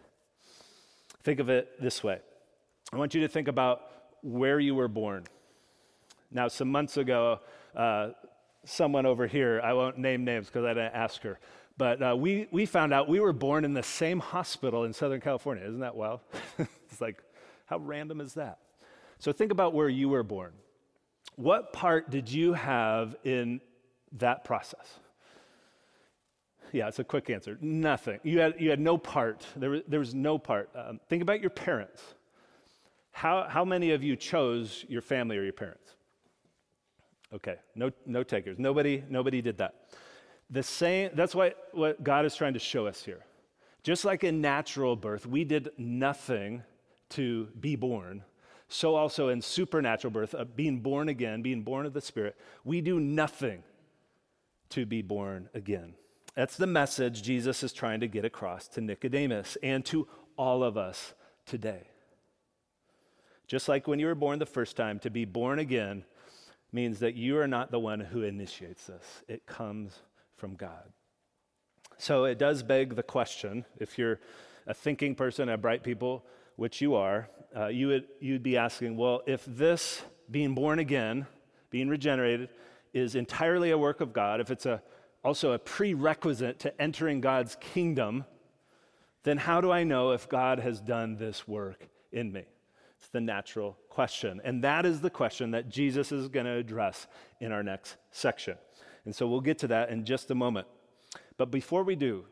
Think 1.24 1.40
of 1.40 1.50
it 1.50 1.82
this 1.82 2.04
way 2.04 2.20
I 2.92 2.98
want 2.98 3.14
you 3.14 3.22
to 3.22 3.28
think 3.28 3.48
about 3.48 3.82
where 4.22 4.60
you 4.60 4.74
were 4.74 4.88
born. 4.88 5.26
Now, 6.32 6.48
some 6.48 6.72
months 6.72 6.98
ago, 6.98 7.40
uh, 7.76 8.10
someone 8.64 9.06
over 9.06 9.28
here, 9.28 9.62
I 9.64 9.74
won't 9.74 9.98
name 9.98 10.26
names 10.26 10.48
because 10.48 10.66
I 10.66 10.70
didn't 10.74 10.96
ask 10.96 11.22
her, 11.22 11.40
but 11.78 12.02
uh, 12.02 12.16
we, 12.18 12.48
we 12.52 12.66
found 12.66 12.94
out 12.94 13.10
we 13.10 13.20
were 13.20 13.34
born 13.34 13.66
in 13.66 13.74
the 13.74 13.84
same 13.84 14.20
hospital 14.20 14.86
in 14.86 14.94
Southern 14.94 15.22
California. 15.22 15.66
Isn't 15.66 15.82
that 15.82 15.96
wild? 15.96 16.22
it's 16.58 17.02
like, 17.02 17.22
how 17.66 17.78
random 17.78 18.22
is 18.22 18.36
that? 18.36 18.60
So 19.20 19.32
think 19.32 19.52
about 19.52 19.74
where 19.74 19.90
you 19.90 20.10
were 20.10 20.24
born. 20.24 20.54
What 21.36 21.74
part 21.74 22.10
did 22.10 22.32
you 22.32 22.54
have 22.54 23.16
in 23.24 23.60
that 24.14 24.46
process? 24.46 25.00
Yeah, 26.72 26.88
it's 26.88 27.00
a 27.00 27.04
quick 27.04 27.30
answer. 27.30 27.58
Nothing. 27.62 28.20
You 28.24 28.40
had, 28.40 28.56
you 28.60 28.70
had 28.70 28.80
no 28.80 28.98
part. 28.98 29.46
There 29.56 29.70
was, 29.70 29.82
there 29.88 30.00
was 30.00 30.14
no 30.14 30.38
part. 30.38 30.70
Um, 30.76 31.00
think 31.10 31.22
about 31.22 31.42
your 31.42 31.50
parents. 31.50 32.02
How, 33.12 33.48
how 33.50 33.64
many 33.64 33.92
of 33.92 34.04
you 34.04 34.16
chose 34.16 34.84
your 34.88 35.02
family 35.02 35.38
or 35.38 35.44
your 35.44 35.54
parents? 35.54 35.96
Okay, 37.34 37.56
no, 37.76 37.92
no 38.06 38.24
takers. 38.24 38.60
Nobody, 38.60 39.04
nobody 39.10 39.42
did 39.42 39.58
that. 39.58 39.76
The 40.50 40.64
same, 40.64 41.12
that's 41.14 41.34
what, 41.34 41.70
what 41.72 42.04
God 42.04 42.26
is 42.26 42.36
trying 42.36 42.54
to 42.54 42.60
show 42.60 42.88
us 42.88 43.04
here. 43.04 43.26
Just 43.84 44.06
like 44.06 44.24
in 44.24 44.42
natural 44.42 44.96
birth, 44.96 45.26
we 45.26 45.44
did 45.44 45.70
nothing 45.78 46.64
to 47.10 47.46
be 47.60 47.76
born. 47.76 48.24
So 48.68 48.96
also 48.96 49.30
in 49.30 49.42
supernatural 49.42 50.12
birth, 50.12 50.34
uh, 50.34 50.44
being 50.44 50.80
born 50.80 51.10
again, 51.10 51.42
being 51.42 51.62
born 51.62 51.86
of 51.86 51.94
the 51.94 52.02
Spirit, 52.02 52.36
we 52.64 52.82
do 52.82 53.00
nothing 53.00 53.64
to 54.70 54.86
be 54.86 55.02
born 55.02 55.50
again. 55.54 55.94
That's 56.36 56.58
the 56.58 56.68
message 56.68 57.22
Jesus 57.22 57.64
is 57.64 57.72
trying 57.72 58.00
to 58.02 58.08
get 58.08 58.26
across 58.26 58.68
to 58.70 58.82
Nicodemus 58.82 59.58
and 59.64 59.86
to 59.86 60.08
all 60.38 60.64
of 60.64 60.78
us 60.78 61.14
today. 61.46 61.88
Just 63.48 63.70
like 63.70 63.88
when 63.88 64.00
you 64.00 64.08
were 64.08 64.16
born 64.16 64.40
the 64.40 64.46
first 64.46 64.76
time, 64.76 65.00
to 65.00 65.10
be 65.10 65.26
born 65.26 65.60
again 65.60 66.04
means 66.72 67.00
that 67.00 67.16
you 67.16 67.38
are 67.38 67.48
not 67.48 67.72
the 67.72 67.80
one 67.80 68.00
who 68.00 68.24
initiates 68.24 68.88
this, 68.88 69.24
it 69.28 69.46
comes 69.46 70.00
from 70.36 70.56
God. 70.56 70.92
So 71.98 72.26
it 72.26 72.38
does 72.38 72.64
beg 72.64 72.96
the 72.96 73.04
question 73.04 73.66
if 73.80 73.98
you're 73.98 74.20
a 74.68 74.74
thinking 74.74 75.16
person, 75.16 75.50
a 75.50 75.58
bright 75.58 75.84
people, 75.84 76.26
which 76.56 76.82
you 76.82 76.96
are, 76.96 77.30
uh, 77.56 77.68
you 77.68 77.88
would, 77.88 78.06
you'd 78.20 78.44
be 78.44 78.58
asking, 78.58 78.98
well, 78.98 79.22
if 79.26 79.46
this 79.46 80.02
being 80.30 80.56
born 80.56 80.80
again, 80.80 81.28
being 81.70 81.88
regenerated, 81.88 82.50
is 82.94 83.16
entirely 83.16 83.72
a 83.72 83.78
work 83.78 84.02
of 84.02 84.14
God, 84.14 84.40
if 84.40 84.50
it's 84.50 84.66
a, 84.66 84.82
also 85.24 85.52
a 85.52 85.60
prerequisite 85.60 86.60
to 86.60 86.82
entering 86.82 87.22
God's 87.22 87.58
kingdom, 87.60 88.26
then 89.24 89.38
how 89.38 89.60
do 89.60 89.72
I 89.72 89.84
know 89.84 90.12
if 90.12 90.30
God 90.30 90.60
has 90.60 90.80
done 90.80 91.18
this 91.18 91.48
work 91.48 91.88
in 92.12 92.32
me? 92.32 92.44
It's 93.00 93.10
the 93.10 93.22
natural 93.22 93.78
question. 93.90 94.40
And 94.44 94.64
that 94.64 94.86
is 94.86 95.02
the 95.02 95.10
question 95.10 95.52
that 95.52 95.70
Jesus 95.70 96.12
is 96.12 96.28
going 96.28 96.46
to 96.46 96.54
address 96.54 97.08
in 97.42 97.52
our 97.52 97.64
next 97.64 97.98
section. 98.12 98.56
And 99.06 99.16
so 99.16 99.28
we'll 99.28 99.42
get 99.42 99.60
to 99.60 99.68
that 99.68 99.90
in 99.90 100.04
just 100.04 100.32
a 100.32 100.36
moment. 100.36 100.68
But 101.38 101.52
before 101.52 101.84
we 101.84 101.96
do, 101.96 102.26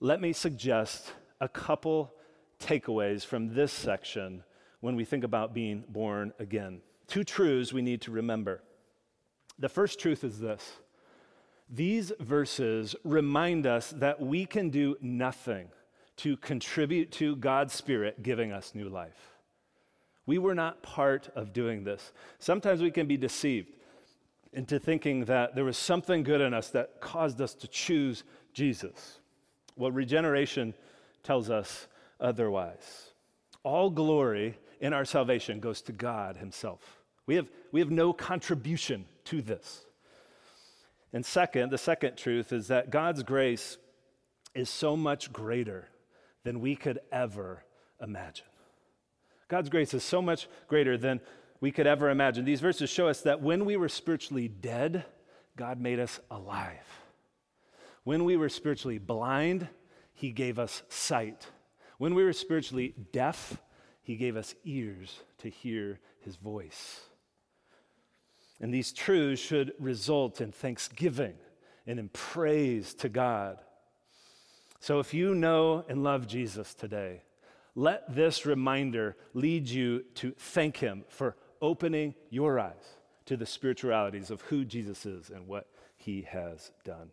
let 0.00 0.20
me 0.20 0.32
suggest 0.32 1.12
a 1.40 1.48
couple 1.48 2.12
takeaways 2.58 3.24
from 3.24 3.54
this 3.54 3.72
section 3.72 4.42
when 4.80 4.96
we 4.96 5.04
think 5.04 5.24
about 5.24 5.54
being 5.54 5.84
born 5.88 6.32
again. 6.38 6.80
Two 7.06 7.24
truths 7.24 7.72
we 7.72 7.82
need 7.82 8.00
to 8.02 8.10
remember. 8.10 8.62
The 9.58 9.68
first 9.68 10.00
truth 10.00 10.24
is 10.24 10.38
this 10.38 10.78
these 11.68 12.12
verses 12.20 12.94
remind 13.02 13.66
us 13.66 13.90
that 13.96 14.20
we 14.20 14.46
can 14.46 14.70
do 14.70 14.96
nothing 15.00 15.68
to 16.18 16.36
contribute 16.36 17.10
to 17.12 17.36
God's 17.36 17.74
Spirit 17.74 18.22
giving 18.22 18.52
us 18.52 18.74
new 18.74 18.88
life. 18.88 19.34
We 20.26 20.38
were 20.38 20.54
not 20.54 20.82
part 20.82 21.28
of 21.34 21.52
doing 21.52 21.84
this. 21.84 22.12
Sometimes 22.38 22.80
we 22.80 22.90
can 22.90 23.06
be 23.06 23.16
deceived 23.16 23.72
into 24.52 24.78
thinking 24.78 25.26
that 25.26 25.54
there 25.54 25.64
was 25.64 25.76
something 25.76 26.22
good 26.22 26.40
in 26.40 26.54
us 26.54 26.70
that 26.70 27.00
caused 27.00 27.40
us 27.40 27.54
to 27.54 27.68
choose 27.68 28.24
Jesus. 28.52 29.20
Well, 29.76 29.90
regeneration 29.90 30.74
tells 31.22 31.50
us 31.50 31.88
otherwise. 32.20 33.10
All 33.62 33.90
glory 33.90 34.58
in 34.80 34.92
our 34.92 35.04
salvation 35.04 35.60
goes 35.60 35.82
to 35.82 35.92
God 35.92 36.36
Himself. 36.36 37.02
We 37.26 37.34
have, 37.34 37.50
we 37.72 37.80
have 37.80 37.90
no 37.90 38.12
contribution 38.12 39.04
to 39.24 39.42
this. 39.42 39.84
And 41.12 41.24
second, 41.24 41.70
the 41.70 41.78
second 41.78 42.16
truth 42.16 42.52
is 42.52 42.68
that 42.68 42.90
God's 42.90 43.22
grace 43.22 43.78
is 44.54 44.70
so 44.70 44.96
much 44.96 45.32
greater 45.32 45.88
than 46.44 46.60
we 46.60 46.76
could 46.76 47.00
ever 47.10 47.64
imagine. 48.00 48.46
God's 49.48 49.68
grace 49.68 49.94
is 49.94 50.02
so 50.02 50.20
much 50.20 50.48
greater 50.68 50.96
than 50.96 51.20
we 51.60 51.70
could 51.70 51.86
ever 51.86 52.10
imagine. 52.10 52.44
These 52.44 52.60
verses 52.60 52.90
show 52.90 53.08
us 53.08 53.22
that 53.22 53.42
when 53.42 53.64
we 53.64 53.76
were 53.76 53.88
spiritually 53.88 54.48
dead, 54.48 55.04
God 55.56 55.80
made 55.80 55.98
us 55.98 56.20
alive. 56.30 56.86
When 58.04 58.24
we 58.24 58.36
were 58.36 58.48
spiritually 58.48 58.98
blind, 58.98 59.68
He 60.12 60.30
gave 60.30 60.58
us 60.58 60.82
sight. 60.88 61.46
When 61.98 62.14
we 62.14 62.24
were 62.24 62.32
spiritually 62.32 62.94
deaf, 63.12 63.60
He 64.02 64.16
gave 64.16 64.36
us 64.36 64.54
ears 64.64 65.18
to 65.38 65.48
hear 65.48 65.98
His 66.20 66.36
voice. 66.36 67.00
And 68.60 68.72
these 68.72 68.92
truths 68.92 69.42
should 69.42 69.72
result 69.78 70.40
in 70.40 70.52
thanksgiving 70.52 71.34
and 71.86 71.98
in 71.98 72.08
praise 72.10 72.94
to 72.94 73.08
God. 73.08 73.58
So 74.80 74.98
if 74.98 75.12
you 75.14 75.34
know 75.34 75.84
and 75.88 76.04
love 76.04 76.26
Jesus 76.26 76.74
today, 76.74 77.22
let 77.74 78.14
this 78.14 78.46
reminder 78.46 79.16
lead 79.34 79.68
you 79.68 80.04
to 80.14 80.32
thank 80.38 80.78
Him 80.78 81.04
for 81.08 81.36
opening 81.60 82.14
your 82.30 82.58
eyes 82.58 82.96
to 83.26 83.36
the 83.36 83.46
spiritualities 83.46 84.30
of 84.30 84.40
who 84.42 84.64
Jesus 84.64 85.04
is 85.06 85.30
and 85.30 85.46
what 85.46 85.68
He 85.96 86.22
has 86.22 86.70
done. 86.84 87.10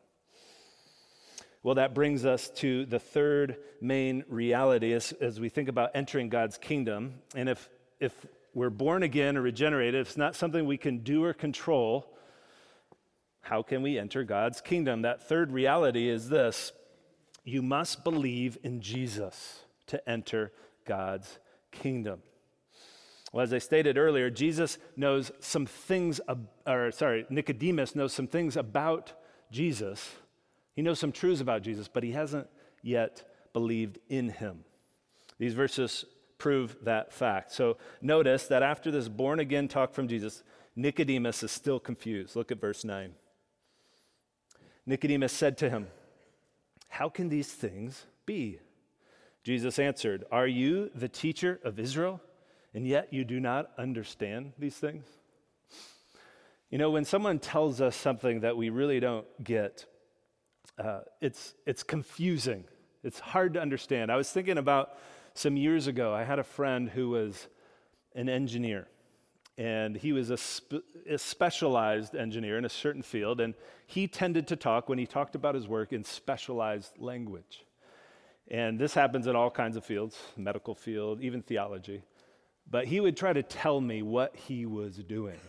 Well, 1.64 1.76
that 1.76 1.94
brings 1.94 2.26
us 2.26 2.50
to 2.58 2.86
the 2.86 3.00
third 3.00 3.58
main 3.80 4.26
reality 4.28 4.92
as, 4.92 5.14
as 5.14 5.40
we 5.40 5.48
think 5.48 5.70
about 5.70 5.92
entering 5.96 6.28
God's 6.28 6.58
kingdom. 6.58 7.16
And 7.36 7.48
if, 7.48 7.70
if 8.02 8.14
we're 8.54 8.70
born 8.70 9.02
again 9.02 9.38
or 9.38 9.42
regenerated, 9.42 10.02
if 10.02 10.10
it's 10.10 10.18
not 10.18 10.36
something 10.36 10.66
we 10.66 10.78
can 10.78 11.00
do 11.00 11.24
or 11.24 11.34
control. 11.34 12.06
How 13.42 13.62
can 13.62 13.82
we 13.82 13.98
enter 13.98 14.24
God's 14.24 14.62
kingdom? 14.62 15.02
That 15.02 15.28
third 15.28 15.52
reality 15.52 16.10
is 16.10 16.30
this 16.30 16.72
you 17.44 17.62
must 17.62 18.04
believe 18.04 18.58
in 18.64 18.82
Jesus 18.82 19.64
to 19.88 20.10
enter 20.10 20.52
God's 20.86 21.40
kingdom. 21.72 22.22
Well, 23.34 23.44
as 23.44 23.52
I 23.52 23.58
stated 23.58 23.98
earlier, 23.98 24.30
Jesus 24.30 24.78
knows 24.96 25.32
some 25.40 25.66
things, 25.66 26.22
or 26.68 26.92
sorry, 26.92 27.26
Nicodemus 27.32 27.96
knows 27.96 28.14
some 28.14 28.28
things 28.28 28.56
about 28.56 29.12
Jesus. 29.52 30.12
He 30.76 30.84
knows 30.84 31.00
some 31.00 31.12
truths 31.12 31.42
about 31.42 31.64
Jesus, 31.64 31.88
but 31.88 32.04
he 32.04 32.12
hasn't 32.12 32.48
yet 32.84 33.24
believed 33.52 33.98
in 34.08 34.30
him. 34.30 34.64
These 35.40 35.56
verses 35.56 36.06
prove 36.38 36.78
that 36.84 37.12
fact. 37.12 37.52
So 37.52 37.78
notice 38.04 38.46
that 38.48 38.62
after 38.62 38.92
this 38.92 39.10
born 39.10 39.40
again 39.40 39.68
talk 39.68 39.96
from 39.96 40.08
Jesus, 40.08 40.44
Nicodemus 40.76 41.42
is 41.42 41.52
still 41.52 41.80
confused. 41.80 42.36
Look 42.36 42.52
at 42.52 42.62
verse 42.62 42.84
9. 42.84 43.14
Nicodemus 44.86 45.34
said 45.34 45.58
to 45.58 45.72
him, 45.72 45.88
How 46.88 47.10
can 47.10 47.30
these 47.30 47.52
things 47.52 48.06
be? 48.28 48.60
Jesus 49.44 49.80
answered, 49.80 50.24
Are 50.32 50.48
you 50.48 50.92
the 50.94 51.10
teacher 51.10 51.60
of 51.64 51.80
Israel, 51.80 52.22
and 52.74 52.88
yet 52.88 53.14
you 53.14 53.24
do 53.24 53.40
not 53.40 53.72
understand 53.78 54.54
these 54.58 54.76
things? 54.76 55.06
You 56.70 56.80
know, 56.80 56.90
when 56.90 57.06
someone 57.06 57.38
tells 57.38 57.82
us 57.82 57.96
something 57.96 58.40
that 58.40 58.58
we 58.58 58.70
really 58.70 59.00
don't 59.00 59.28
get, 59.44 59.86
uh, 60.80 61.02
it's, 61.22 61.54
it's 61.68 61.84
confusing. 61.84 62.64
It's 63.04 63.20
hard 63.20 63.54
to 63.54 63.62
understand. 63.62 64.12
I 64.12 64.16
was 64.16 64.32
thinking 64.32 64.58
about 64.58 64.98
some 65.36 65.58
years 65.58 65.88
ago, 65.88 66.14
I 66.14 66.24
had 66.24 66.40
a 66.40 66.44
friend 66.44 66.90
who 66.90 67.10
was 67.10 67.48
an 68.16 68.30
engineer, 68.30 68.88
and 69.58 69.96
he 69.96 70.14
was 70.14 70.32
a, 70.32 70.38
a, 71.08 71.18
specialized 71.18 72.16
engineer 72.16 72.58
in 72.58 72.66
a 72.66 72.70
certain 72.70 73.04
field, 73.04 73.40
and 73.40 73.54
he 73.86 74.08
tended 74.08 74.48
to 74.48 74.56
talk, 74.56 74.90
when 74.90 74.98
he 74.98 75.06
talked 75.06 75.36
about 75.36 75.54
his 75.54 75.68
work, 75.68 75.94
in 75.94 76.04
specialized 76.04 76.98
language. 76.98 77.66
And 78.50 78.80
this 78.80 78.94
happens 78.94 79.28
in 79.28 79.36
all 79.36 79.52
kinds 79.52 79.78
of 79.78 79.86
fields 79.86 80.18
medical 80.38 80.76
field, 80.76 81.22
even 81.22 81.42
theology. 81.42 82.04
But 82.70 82.88
he 82.88 83.00
would 83.00 83.18
try 83.18 83.34
to 83.34 83.44
tell 83.44 83.80
me 83.80 84.02
what 84.02 84.36
he 84.36 84.66
was 84.66 84.98
doing. 84.98 85.40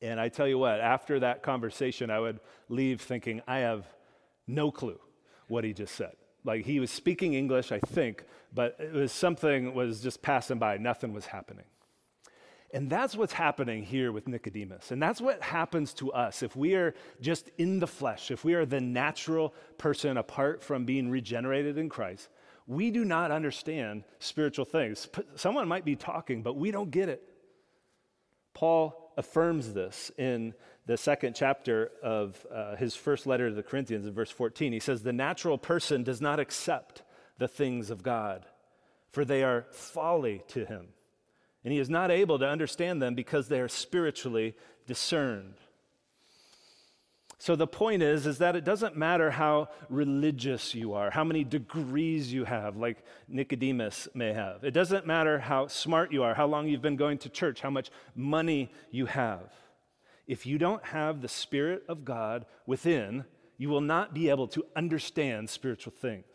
And 0.00 0.18
I 0.20 0.28
tell 0.28 0.48
you 0.48 0.58
what, 0.58 0.80
after 0.80 1.20
that 1.20 1.42
conversation, 1.42 2.10
I 2.10 2.18
would 2.18 2.40
leave 2.68 3.00
thinking, 3.00 3.40
I 3.46 3.58
have 3.58 3.86
no 4.46 4.70
clue 4.70 4.98
what 5.48 5.64
he 5.64 5.72
just 5.72 5.94
said. 5.94 6.12
Like 6.44 6.64
he 6.64 6.80
was 6.80 6.90
speaking 6.90 7.34
English, 7.34 7.70
I 7.70 7.78
think, 7.78 8.24
but 8.52 8.76
it 8.80 8.92
was 8.92 9.12
something 9.12 9.74
was 9.74 10.00
just 10.00 10.20
passing 10.20 10.58
by. 10.58 10.76
Nothing 10.76 11.12
was 11.12 11.26
happening. 11.26 11.64
And 12.74 12.88
that's 12.88 13.14
what's 13.14 13.34
happening 13.34 13.84
here 13.84 14.12
with 14.12 14.26
Nicodemus. 14.26 14.90
And 14.90 15.02
that's 15.02 15.20
what 15.20 15.42
happens 15.42 15.92
to 15.94 16.10
us 16.12 16.42
if 16.42 16.56
we 16.56 16.74
are 16.74 16.94
just 17.20 17.50
in 17.58 17.80
the 17.80 17.86
flesh, 17.86 18.30
if 18.30 18.44
we 18.44 18.54
are 18.54 18.64
the 18.64 18.80
natural 18.80 19.54
person 19.76 20.16
apart 20.16 20.62
from 20.62 20.84
being 20.86 21.10
regenerated 21.10 21.76
in 21.76 21.90
Christ. 21.90 22.28
We 22.66 22.90
do 22.90 23.04
not 23.04 23.30
understand 23.30 24.04
spiritual 24.18 24.64
things. 24.64 25.08
Someone 25.34 25.68
might 25.68 25.84
be 25.84 25.96
talking, 25.96 26.42
but 26.42 26.56
we 26.56 26.70
don't 26.70 26.90
get 26.90 27.08
it. 27.08 27.22
Paul 28.54 29.12
affirms 29.16 29.72
this 29.72 30.10
in 30.18 30.54
the 30.86 30.96
second 30.96 31.34
chapter 31.34 31.90
of 32.02 32.44
uh, 32.52 32.76
his 32.76 32.94
first 32.94 33.26
letter 33.26 33.48
to 33.48 33.54
the 33.54 33.62
Corinthians 33.62 34.06
in 34.06 34.12
verse 34.12 34.30
14. 34.30 34.72
He 34.72 34.80
says, 34.80 35.02
The 35.02 35.12
natural 35.12 35.58
person 35.58 36.02
does 36.02 36.20
not 36.20 36.40
accept 36.40 37.02
the 37.38 37.48
things 37.48 37.90
of 37.90 38.02
God, 38.02 38.46
for 39.10 39.24
they 39.24 39.42
are 39.42 39.66
folly 39.70 40.42
to 40.48 40.64
him. 40.64 40.88
And 41.64 41.72
he 41.72 41.78
is 41.78 41.90
not 41.90 42.10
able 42.10 42.38
to 42.38 42.48
understand 42.48 43.00
them 43.00 43.14
because 43.14 43.48
they 43.48 43.60
are 43.60 43.68
spiritually 43.68 44.56
discerned. 44.86 45.54
So 47.42 47.56
the 47.56 47.66
point 47.66 48.04
is 48.04 48.24
is 48.28 48.38
that 48.38 48.54
it 48.54 48.62
doesn't 48.62 48.96
matter 48.96 49.32
how 49.32 49.68
religious 49.88 50.76
you 50.76 50.94
are, 50.94 51.10
how 51.10 51.24
many 51.24 51.42
degrees 51.42 52.32
you 52.32 52.44
have 52.44 52.76
like 52.76 53.04
Nicodemus 53.26 54.06
may 54.14 54.32
have. 54.32 54.62
It 54.62 54.70
doesn't 54.70 55.08
matter 55.08 55.40
how 55.40 55.66
smart 55.66 56.12
you 56.12 56.22
are, 56.22 56.34
how 56.34 56.46
long 56.46 56.68
you've 56.68 56.82
been 56.82 56.94
going 56.94 57.18
to 57.18 57.28
church, 57.28 57.60
how 57.60 57.70
much 57.70 57.90
money 58.14 58.70
you 58.92 59.06
have. 59.06 59.52
If 60.28 60.46
you 60.46 60.56
don't 60.56 60.84
have 60.84 61.20
the 61.20 61.26
spirit 61.26 61.82
of 61.88 62.04
God 62.04 62.46
within, 62.64 63.24
you 63.58 63.70
will 63.70 63.80
not 63.80 64.14
be 64.14 64.30
able 64.30 64.46
to 64.46 64.64
understand 64.76 65.50
spiritual 65.50 65.94
things. 66.00 66.26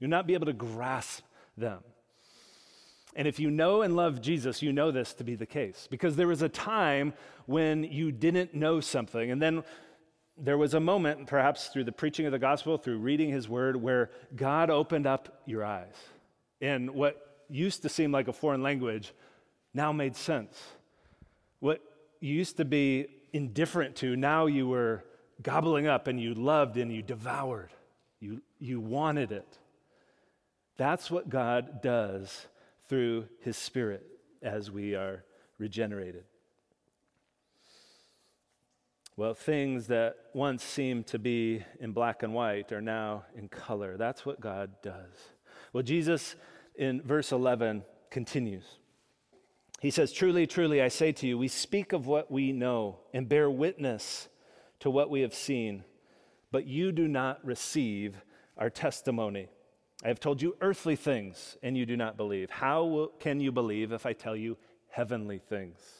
You'll 0.00 0.10
not 0.10 0.26
be 0.26 0.34
able 0.34 0.46
to 0.46 0.52
grasp 0.52 1.22
them. 1.56 1.78
And 3.14 3.28
if 3.28 3.38
you 3.38 3.52
know 3.52 3.82
and 3.82 3.94
love 3.94 4.20
Jesus, 4.20 4.62
you 4.62 4.72
know 4.72 4.90
this 4.90 5.14
to 5.14 5.22
be 5.22 5.36
the 5.36 5.46
case. 5.46 5.86
Because 5.88 6.16
there 6.16 6.26
was 6.26 6.42
a 6.42 6.48
time 6.48 7.14
when 7.46 7.84
you 7.84 8.10
didn't 8.10 8.52
know 8.52 8.80
something, 8.80 9.30
and 9.30 9.40
then 9.40 9.62
there 10.42 10.58
was 10.58 10.74
a 10.74 10.80
moment, 10.80 11.26
perhaps 11.26 11.68
through 11.68 11.84
the 11.84 11.92
preaching 11.92 12.26
of 12.26 12.32
the 12.32 12.38
gospel, 12.38 12.78
through 12.78 12.98
reading 12.98 13.30
his 13.30 13.48
word, 13.48 13.76
where 13.76 14.10
God 14.34 14.70
opened 14.70 15.06
up 15.06 15.42
your 15.46 15.64
eyes. 15.64 15.94
And 16.60 16.90
what 16.90 17.44
used 17.48 17.82
to 17.82 17.88
seem 17.88 18.12
like 18.12 18.28
a 18.28 18.32
foreign 18.32 18.62
language 18.62 19.12
now 19.74 19.92
made 19.92 20.16
sense. 20.16 20.56
What 21.60 21.80
you 22.20 22.34
used 22.34 22.56
to 22.56 22.64
be 22.64 23.08
indifferent 23.32 23.96
to, 23.96 24.16
now 24.16 24.46
you 24.46 24.66
were 24.66 25.04
gobbling 25.42 25.86
up 25.86 26.06
and 26.06 26.20
you 26.20 26.34
loved 26.34 26.76
and 26.76 26.92
you 26.92 27.02
devoured. 27.02 27.70
You, 28.18 28.42
you 28.58 28.80
wanted 28.80 29.32
it. 29.32 29.58
That's 30.76 31.10
what 31.10 31.28
God 31.28 31.82
does 31.82 32.46
through 32.88 33.26
his 33.40 33.56
spirit 33.56 34.06
as 34.42 34.70
we 34.70 34.94
are 34.94 35.24
regenerated. 35.58 36.24
Well, 39.20 39.34
things 39.34 39.88
that 39.88 40.16
once 40.32 40.64
seemed 40.64 41.06
to 41.08 41.18
be 41.18 41.62
in 41.78 41.92
black 41.92 42.22
and 42.22 42.32
white 42.32 42.72
are 42.72 42.80
now 42.80 43.24
in 43.36 43.50
color. 43.50 43.98
That's 43.98 44.24
what 44.24 44.40
God 44.40 44.70
does. 44.82 45.12
Well, 45.74 45.82
Jesus 45.82 46.36
in 46.74 47.02
verse 47.02 47.30
11 47.30 47.84
continues. 48.10 48.64
He 49.78 49.90
says, 49.90 50.10
Truly, 50.10 50.46
truly, 50.46 50.80
I 50.80 50.88
say 50.88 51.12
to 51.12 51.26
you, 51.26 51.36
we 51.36 51.48
speak 51.48 51.92
of 51.92 52.06
what 52.06 52.30
we 52.30 52.52
know 52.52 53.00
and 53.12 53.28
bear 53.28 53.50
witness 53.50 54.30
to 54.78 54.88
what 54.88 55.10
we 55.10 55.20
have 55.20 55.34
seen, 55.34 55.84
but 56.50 56.64
you 56.64 56.90
do 56.90 57.06
not 57.06 57.44
receive 57.44 58.16
our 58.56 58.70
testimony. 58.70 59.50
I 60.02 60.08
have 60.08 60.20
told 60.20 60.40
you 60.40 60.56
earthly 60.62 60.96
things, 60.96 61.58
and 61.62 61.76
you 61.76 61.84
do 61.84 61.98
not 61.98 62.16
believe. 62.16 62.48
How 62.48 62.84
will, 62.84 63.08
can 63.08 63.38
you 63.38 63.52
believe 63.52 63.92
if 63.92 64.06
I 64.06 64.14
tell 64.14 64.34
you 64.34 64.56
heavenly 64.88 65.40
things? 65.46 65.99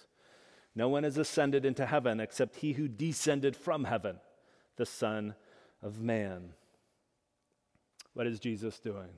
No 0.81 0.88
one 0.88 1.05
has 1.05 1.19
ascended 1.19 1.66
into 1.66 1.85
heaven 1.85 2.21
except 2.21 2.57
he 2.57 2.73
who 2.73 2.88
descended 2.88 3.55
from 3.55 3.85
heaven, 3.85 4.19
the 4.77 4.87
Son 4.87 5.35
of 5.83 6.01
Man. 6.01 6.55
What 8.14 8.27
is 8.27 8.40
Jesus 8.40 8.79
doing? 8.79 9.11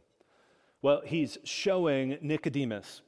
Well, 0.83 1.03
he's 1.05 1.39
showing 1.45 2.19
Nicodemus 2.21 3.03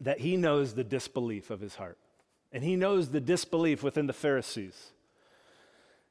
that 0.00 0.20
he 0.20 0.38
knows 0.38 0.72
the 0.72 0.84
disbelief 0.84 1.50
of 1.50 1.60
his 1.60 1.74
heart, 1.74 1.98
and 2.50 2.64
he 2.64 2.76
knows 2.76 3.10
the 3.10 3.20
disbelief 3.20 3.82
within 3.82 4.06
the 4.06 4.14
Pharisees. 4.14 4.92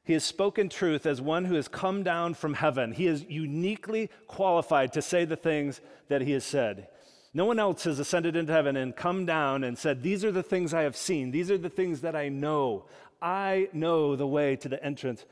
He 0.04 0.12
has 0.12 0.22
spoken 0.22 0.68
truth 0.68 1.04
as 1.04 1.20
one 1.20 1.46
who 1.46 1.56
has 1.56 1.66
come 1.66 2.04
down 2.04 2.34
from 2.34 2.54
heaven. 2.54 2.92
He 2.92 3.08
is 3.08 3.24
uniquely 3.28 4.08
qualified 4.28 4.92
to 4.92 5.02
say 5.02 5.24
the 5.24 5.34
things 5.34 5.80
that 6.06 6.22
he 6.22 6.30
has 6.30 6.44
said. 6.44 6.86
No 7.32 7.44
one 7.44 7.58
else 7.58 7.84
has 7.84 7.98
ascended 7.98 8.34
into 8.34 8.52
heaven 8.52 8.76
and 8.76 8.94
come 8.94 9.24
down 9.24 9.62
and 9.62 9.78
said, 9.78 10.02
These 10.02 10.24
are 10.24 10.32
the 10.32 10.42
things 10.42 10.74
I 10.74 10.82
have 10.82 10.96
seen. 10.96 11.30
These 11.30 11.50
are 11.50 11.58
the 11.58 11.70
things 11.70 12.00
that 12.00 12.16
I 12.16 12.28
know. 12.28 12.86
I 13.22 13.68
know 13.72 14.16
the 14.16 14.26
way 14.26 14.56
to 14.56 14.68
the 14.68 14.82
entrance 14.82 15.24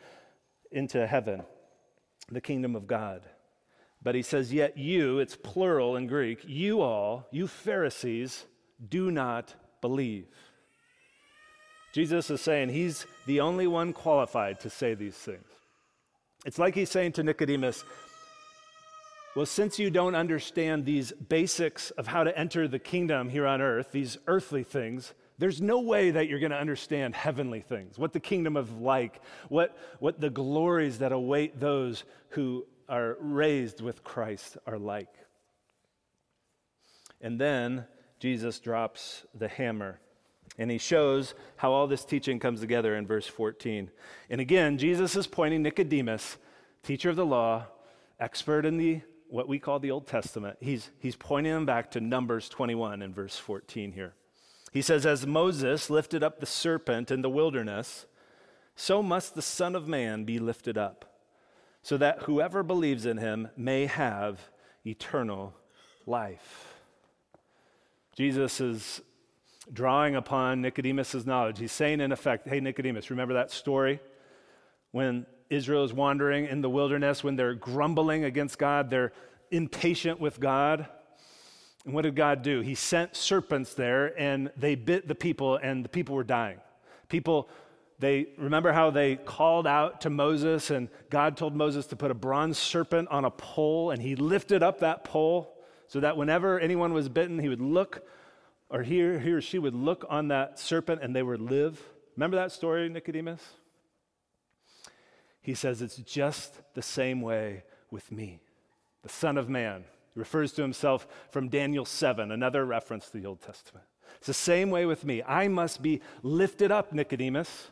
into 0.71 1.07
heaven, 1.07 1.43
the 2.31 2.41
kingdom 2.41 2.77
of 2.77 2.87
God. 2.87 3.23
But 4.03 4.15
he 4.15 4.23
says, 4.23 4.53
Yet 4.53 4.79
you, 4.79 5.19
it's 5.19 5.37
plural 5.37 5.97
in 5.97 6.07
Greek, 6.07 6.41
you 6.47 6.83
all, 6.83 7.27
you 7.33 7.49
Pharisees, 7.49 8.45
do 8.89 9.11
not 9.11 9.55
believe. 9.81 10.27
Jesus 11.93 12.31
is 12.31 12.41
saying 12.41 12.69
he's 12.69 13.07
the 13.27 13.41
only 13.41 13.67
one 13.67 13.93
qualified 13.93 14.61
to 14.61 14.71
say 14.71 14.95
these 14.95 15.17
things. 15.17 15.47
It's 16.45 16.59
like 16.59 16.75
he's 16.75 16.91
saying 16.91 17.13
to 17.13 17.23
Nicodemus, 17.25 17.83
Well, 19.39 19.47
since 19.47 19.79
you 19.79 19.89
don't 19.89 20.17
understand 20.17 20.85
these 20.85 21.13
basics 21.13 21.93
of 21.93 22.09
how 22.09 22.25
to 22.25 22.37
enter 22.37 22.67
the 22.67 22.81
kingdom 22.81 23.29
here 23.29 23.47
on 23.47 23.63
earth, 23.63 23.93
these 23.93 24.19
earthly 24.27 24.65
things, 24.65 25.15
there's 25.39 25.63
no 25.63 25.79
way 25.79 26.11
that 26.11 26.29
you're 26.29 26.41
going 26.41 26.51
to 26.51 26.59
understand 26.59 27.15
heavenly 27.15 27.61
things, 27.61 28.01
what 28.01 28.13
the 28.13 28.19
kingdom 28.19 28.57
of 28.57 28.81
like, 28.81 29.21
what, 29.49 29.79
what 30.01 30.21
the 30.21 30.29
glories 30.29 30.99
that 30.99 31.13
await 31.13 31.61
those 31.61 32.03
who 32.31 32.67
are 32.89 33.17
raised 33.21 33.81
with 33.81 34.03
Christ 34.03 34.59
are 34.67 34.77
like. 34.77 35.15
And 37.21 37.41
then 37.41 37.87
Jesus 38.19 38.59
drops 38.59 39.25
the 39.37 39.47
hammer. 39.47 40.01
And 40.59 40.69
he 40.69 40.79
shows 40.79 41.35
how 41.59 41.71
all 41.71 41.87
this 41.87 42.05
teaching 42.05 42.41
comes 42.41 42.59
together 42.59 42.97
in 42.97 43.07
verse 43.07 43.29
14. 43.29 43.89
And 44.31 44.41
again, 44.41 44.79
Jesus 44.79 45.15
is 45.15 45.29
pointing 45.29 45.63
Nicodemus, 45.63 46.39
teacher 46.83 47.11
of 47.11 47.15
the 47.15 47.25
law, 47.25 47.67
expert 48.19 48.67
in 48.67 48.79
the 48.79 49.01
what 49.29 49.49
we 49.49 49.59
call 49.59 49.79
the 49.79 49.91
Old 49.91 50.07
Testament. 50.07 50.57
He's, 50.61 50.91
he's 50.99 51.17
pointing 51.17 51.53
them 51.53 51.67
back 51.67 51.91
to 51.93 52.01
Numbers 52.01 52.49
21 52.49 53.03
in 53.03 53.13
verse 53.13 53.37
14 53.37 53.93
here. 53.93 54.15
He 54.73 54.83
says, 54.83 55.07
As 55.07 55.27
Moses 55.27 55.91
lifted 55.91 56.23
up 56.23 56.41
the 56.41 56.47
serpent 56.47 57.11
in 57.11 57.23
the 57.23 57.31
wilderness, 57.31 58.07
so 58.77 59.03
must 59.03 59.35
the 59.35 59.43
Son 59.43 59.75
of 59.75 59.89
Man 59.89 60.25
be 60.25 60.39
lifted 60.39 60.79
up 60.79 61.05
so 61.83 61.97
that 61.97 62.23
whoever 62.23 62.63
believes 62.63 63.07
in 63.07 63.17
him 63.17 63.49
may 63.57 63.87
have 63.87 64.51
eternal 64.85 65.55
life. 66.07 66.75
Jesus 68.17 68.61
is 68.61 69.01
drawing 69.73 70.17
upon 70.17 70.61
Nicodemus' 70.61 71.25
knowledge. 71.25 71.59
He's 71.59 71.73
saying, 71.73 72.01
in 72.01 72.13
effect, 72.13 72.49
Hey, 72.49 72.61
Nicodemus, 72.61 73.11
remember 73.11 73.35
that 73.35 73.51
story? 73.51 74.01
When 74.91 75.27
Israel 75.51 75.85
is 75.85 75.93
wandering 75.93 76.47
in 76.47 76.61
the 76.61 76.71
wilderness, 76.71 77.25
when 77.25 77.37
they're 77.37 77.55
grumbling 77.55 78.25
against 78.25 78.59
God, 78.59 78.91
they're 78.91 79.13
impatient 79.51 80.21
with 80.21 80.41
God. 80.41 80.87
And 81.85 81.95
what 81.95 82.03
did 82.03 82.17
God 82.17 82.43
do? 82.43 82.61
He 82.61 82.75
sent 82.75 83.17
serpents 83.17 83.75
there 83.75 84.19
and 84.19 84.51
they 84.57 84.75
bit 84.75 85.09
the 85.09 85.15
people, 85.15 85.57
and 85.57 85.85
the 85.85 85.89
people 85.89 86.15
were 86.15 86.25
dying. 86.25 86.59
People 87.09 87.49
they 87.99 88.29
remember 88.37 88.73
how 88.73 88.91
they 88.91 89.17
called 89.17 89.67
out 89.67 90.03
to 90.03 90.11
Moses, 90.11 90.71
and 90.71 90.89
God 91.11 91.37
told 91.37 91.57
Moses 91.57 91.87
to 91.87 91.97
put 91.97 92.11
a 92.11 92.15
bronze 92.15 92.57
serpent 92.57 93.09
on 93.09 93.25
a 93.25 93.31
pole, 93.31 93.91
and 93.91 94.01
he 94.01 94.15
lifted 94.15 94.63
up 94.63 94.81
that 94.81 95.03
pole 95.05 95.57
so 95.89 96.01
that 96.01 96.17
whenever 96.17 96.61
anyone 96.61 96.93
was 96.93 97.09
bitten, 97.09 97.39
he 97.39 97.49
would 97.49 97.61
look, 97.61 98.07
or 98.71 98.83
he, 98.83 99.03
or 99.03 99.41
she 99.41 99.59
would 99.59 99.75
look 99.75 100.05
on 100.09 100.29
that 100.29 100.59
serpent 100.61 101.03
and 101.03 101.15
they 101.17 101.23
would 101.23 101.41
live. 101.41 101.83
Remember 102.17 102.37
that 102.37 102.53
story, 102.53 102.89
Nicodemus? 102.89 103.43
He 105.49 105.55
says 105.55 105.81
it's 105.81 105.97
just 105.97 106.61
the 106.75 106.83
same 106.83 107.23
way 107.23 107.63
with 107.91 108.13
me, 108.13 108.43
the 109.03 109.09
Son 109.09 109.39
of 109.39 109.49
Man. 109.49 109.85
He 110.13 110.21
refers 110.21 110.53
to 110.53 110.61
himself 110.61 111.09
from 111.31 111.49
Daniel 111.49 111.87
7, 111.87 112.31
another 112.31 112.67
reference 112.67 113.09
to 113.09 113.19
the 113.19 113.25
Old 113.25 113.41
Testament. 113.41 113.87
It's 114.19 114.27
the 114.27 114.35
same 114.35 114.69
way 114.69 114.85
with 114.85 115.07
me. 115.07 115.23
I 115.23 115.49
must 115.49 115.81
be 115.81 116.03
lifted 116.23 116.71
up, 116.71 116.93
Nicodemus 116.93 117.71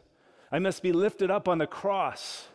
I 0.51 0.59
must 0.59 0.83
be 0.83 0.95
lifted 0.95 1.31
up 1.31 1.49
on 1.49 1.59
the 1.59 1.67
cross 1.67 2.49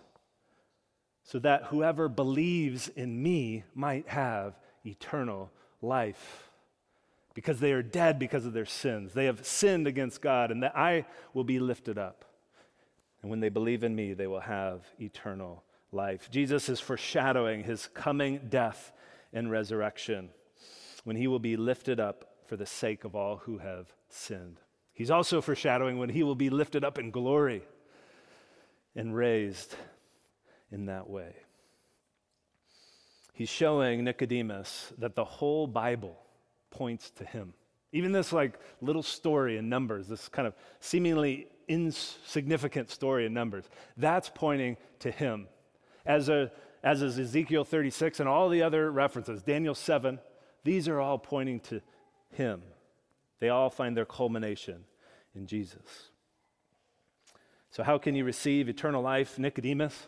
so 1.24 1.38
that 1.38 1.66
whoever 1.66 2.10
believes 2.10 2.88
in 2.88 3.22
me 3.22 3.64
might 3.76 4.08
have 4.08 4.56
eternal 4.84 5.52
life. 5.84 6.50
Because 7.36 7.60
they 7.60 7.74
are 7.74 7.84
dead 7.84 8.18
because 8.18 8.48
of 8.48 8.54
their 8.54 8.66
sins. 8.66 9.14
They 9.14 9.26
have 9.26 9.46
sinned 9.46 9.86
against 9.86 10.20
God, 10.20 10.50
and 10.50 10.64
that 10.64 10.76
I 10.76 11.06
will 11.36 11.44
be 11.44 11.60
lifted 11.60 12.00
up. 12.00 12.26
And 13.22 13.30
when 13.30 13.40
they 13.40 13.50
believe 13.50 13.84
in 13.84 13.96
me, 13.96 14.14
they 14.14 14.28
will 14.28 14.40
have 14.40 14.86
eternal 15.00 15.64
life. 15.92 16.30
Jesus 16.32 16.70
is 16.70 16.80
foreshadowing 16.80 17.64
his 17.64 17.88
coming 17.94 18.42
death 18.50 18.92
and 19.34 19.52
resurrection 19.52 20.30
when 21.04 21.16
he 21.16 21.28
will 21.28 21.40
be 21.40 21.58
lifted 21.58 22.00
up 22.00 22.36
for 22.46 22.56
the 22.56 22.66
sake 22.66 23.04
of 23.04 23.16
all 23.16 23.38
who 23.38 23.60
have 23.60 23.94
sinned. 24.10 24.60
He's 24.94 25.12
also 25.12 25.42
foreshadowing 25.42 25.98
when 25.98 26.10
he 26.10 26.24
will 26.24 26.36
be 26.36 26.50
lifted 26.50 26.84
up 26.84 26.98
in 26.98 27.12
glory 27.12 27.64
and 28.96 29.16
raised 29.16 29.76
in 30.72 30.86
that 30.86 31.10
way. 31.10 31.34
He's 33.34 33.50
showing 33.50 34.04
Nicodemus 34.04 34.94
that 34.98 35.16
the 35.16 35.26
whole 35.26 35.66
Bible 35.66 36.18
points 36.70 37.10
to 37.12 37.26
him. 37.26 37.54
Even 37.94 38.12
this 38.12 38.32
like 38.32 38.60
little 38.82 39.04
story 39.04 39.58
in 39.58 39.70
Numbers, 39.70 40.08
this 40.08 40.30
kind 40.30 40.48
of 40.48 40.54
seemingly 40.80 41.48
insignificant 41.72 42.90
story 42.90 43.26
in 43.26 43.34
Numbers, 43.34 43.66
that's 43.98 44.30
pointing 44.34 44.78
to 45.00 45.12
him. 45.12 45.48
As, 46.06 46.30
a, 46.30 46.52
as 46.84 47.02
is 47.02 47.18
Ezekiel 47.18 47.64
36 47.64 48.20
and 48.20 48.28
all 48.28 48.50
the 48.50 48.64
other 48.64 48.92
references, 48.92 49.42
Daniel 49.42 49.76
7, 49.76 50.20
these 50.64 50.88
are 50.88 51.00
all 51.00 51.18
pointing 51.18 51.60
to 51.62 51.82
him. 52.32 52.62
They 53.40 53.50
all 53.50 53.70
find 53.70 53.96
their 53.96 54.06
culmination 54.06 54.84
in 55.34 55.48
Jesus. 55.48 56.10
So, 57.72 57.84
how 57.84 57.98
can 57.98 58.16
you 58.16 58.26
receive 58.26 58.68
eternal 58.68 59.02
life, 59.02 59.40
Nicodemus? 59.40 60.08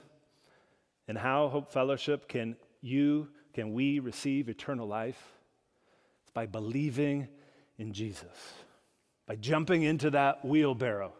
And 1.07 1.17
how, 1.17 1.47
Hope 1.47 1.71
Fellowship, 1.71 2.27
can 2.27 2.55
you, 2.81 3.29
can 3.53 3.73
we 3.73 3.99
receive 3.99 4.49
eternal 4.49 4.87
life? 4.87 5.21
It's 6.21 6.31
by 6.31 6.45
believing 6.45 7.27
in 7.77 7.93
Jesus, 7.93 8.53
by 9.25 9.35
jumping 9.35 9.83
into 9.83 10.09
that 10.11 10.45
wheelbarrow, 10.45 11.13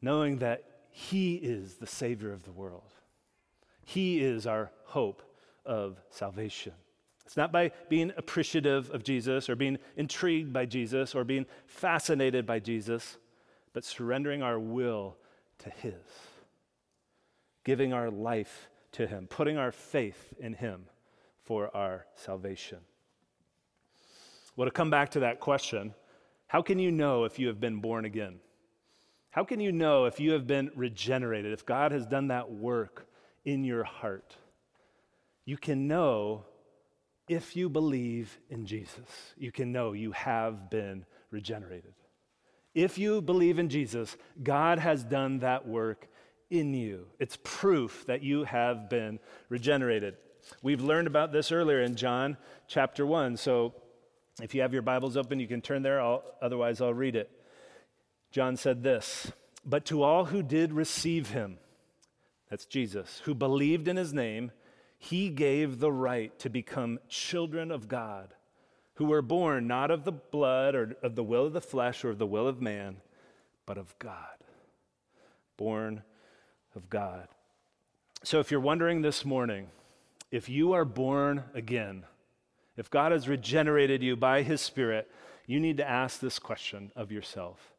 knowing 0.00 0.38
that 0.38 0.64
He 0.90 1.34
is 1.36 1.74
the 1.74 1.86
Savior 1.86 2.32
of 2.32 2.44
the 2.44 2.52
world. 2.52 2.92
He 3.84 4.20
is 4.20 4.46
our 4.46 4.70
hope 4.84 5.22
of 5.64 6.00
salvation. 6.10 6.72
It's 7.24 7.36
not 7.36 7.52
by 7.52 7.72
being 7.88 8.12
appreciative 8.16 8.90
of 8.90 9.04
Jesus 9.04 9.50
or 9.50 9.56
being 9.56 9.78
intrigued 9.96 10.52
by 10.52 10.64
Jesus 10.64 11.14
or 11.14 11.24
being 11.24 11.46
fascinated 11.66 12.46
by 12.46 12.58
Jesus 12.58 13.18
but 13.72 13.84
surrendering 13.84 14.42
our 14.42 14.58
will 14.58 15.16
to 15.58 15.70
His, 15.70 15.92
giving 17.64 17.92
our 17.92 18.10
life 18.10 18.68
to 18.92 19.06
Him, 19.06 19.26
putting 19.28 19.56
our 19.56 19.72
faith 19.72 20.34
in 20.38 20.54
Him 20.54 20.86
for 21.44 21.74
our 21.76 22.06
salvation. 22.14 22.78
Well, 24.56 24.66
to 24.66 24.72
come 24.72 24.90
back 24.90 25.10
to 25.10 25.20
that 25.20 25.38
question, 25.38 25.94
how 26.46 26.62
can 26.62 26.78
you 26.78 26.90
know 26.90 27.24
if 27.24 27.38
you 27.38 27.46
have 27.48 27.60
been 27.60 27.80
born 27.80 28.04
again? 28.04 28.40
How 29.30 29.44
can 29.44 29.60
you 29.60 29.72
know 29.72 30.06
if 30.06 30.20
you 30.20 30.32
have 30.32 30.46
been 30.46 30.70
regenerated, 30.74 31.52
if 31.52 31.66
God 31.66 31.92
has 31.92 32.06
done 32.06 32.28
that 32.28 32.50
work 32.50 33.06
in 33.44 33.64
your 33.64 33.84
heart? 33.84 34.34
You 35.44 35.56
can 35.56 35.86
know 35.86 36.44
if 37.28 37.56
you 37.56 37.68
believe 37.68 38.38
in 38.48 38.66
Jesus. 38.66 39.34
You 39.36 39.52
can 39.52 39.70
know 39.70 39.92
you 39.92 40.12
have 40.12 40.70
been 40.70 41.04
regenerated. 41.30 41.94
If 42.74 42.98
you 42.98 43.20
believe 43.20 43.58
in 43.58 43.68
Jesus, 43.68 44.16
God 44.42 44.78
has 44.78 45.04
done 45.04 45.40
that 45.40 45.66
work 45.66 46.08
in 46.50 46.72
you. 46.74 47.06
It's 47.18 47.38
proof 47.42 48.06
that 48.06 48.22
you 48.22 48.44
have 48.44 48.88
been 48.88 49.18
regenerated. 49.48 50.16
We've 50.62 50.80
learned 50.80 51.06
about 51.06 51.32
this 51.32 51.52
earlier 51.52 51.82
in 51.82 51.96
John 51.96 52.36
chapter 52.66 53.06
1. 53.06 53.36
So 53.36 53.74
if 54.40 54.54
you 54.54 54.62
have 54.62 54.72
your 54.72 54.82
Bibles 54.82 55.16
open, 55.16 55.40
you 55.40 55.48
can 55.48 55.60
turn 55.60 55.82
there. 55.82 56.00
I'll, 56.00 56.22
otherwise, 56.40 56.80
I'll 56.80 56.94
read 56.94 57.16
it. 57.16 57.30
John 58.30 58.56
said 58.56 58.82
this 58.82 59.32
But 59.64 59.84
to 59.86 60.02
all 60.02 60.26
who 60.26 60.42
did 60.42 60.72
receive 60.72 61.30
him, 61.30 61.58
that's 62.50 62.64
Jesus, 62.64 63.22
who 63.24 63.34
believed 63.34 63.88
in 63.88 63.96
his 63.96 64.12
name, 64.12 64.52
he 64.98 65.30
gave 65.30 65.78
the 65.78 65.92
right 65.92 66.36
to 66.40 66.50
become 66.50 66.98
children 67.08 67.70
of 67.70 67.88
God, 67.88 68.34
who 68.94 69.04
were 69.04 69.22
born 69.22 69.66
not 69.66 69.90
of 69.90 70.04
the 70.04 70.12
blood 70.12 70.74
or 70.74 70.96
of 71.02 71.14
the 71.14 71.22
will 71.22 71.46
of 71.46 71.52
the 71.52 71.60
flesh 71.60 72.04
or 72.04 72.10
of 72.10 72.18
the 72.18 72.26
will 72.26 72.48
of 72.48 72.60
man, 72.60 72.96
but 73.66 73.78
of 73.78 73.96
God. 73.98 74.24
Born 75.56 76.02
of 76.74 76.88
God. 76.90 77.28
So 78.24 78.40
if 78.40 78.50
you're 78.50 78.60
wondering 78.60 79.02
this 79.02 79.24
morning, 79.24 79.68
if 80.30 80.48
you 80.48 80.72
are 80.72 80.84
born 80.84 81.44
again, 81.54 82.04
if 82.76 82.90
God 82.90 83.12
has 83.12 83.28
regenerated 83.28 84.02
you 84.02 84.16
by 84.16 84.42
his 84.42 84.60
Spirit, 84.60 85.10
you 85.46 85.60
need 85.60 85.76
to 85.78 85.88
ask 85.88 86.20
this 86.20 86.38
question 86.38 86.90
of 86.96 87.12
yourself 87.12 87.72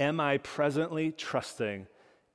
Am 0.00 0.18
I 0.18 0.38
presently 0.38 1.12
trusting 1.12 1.86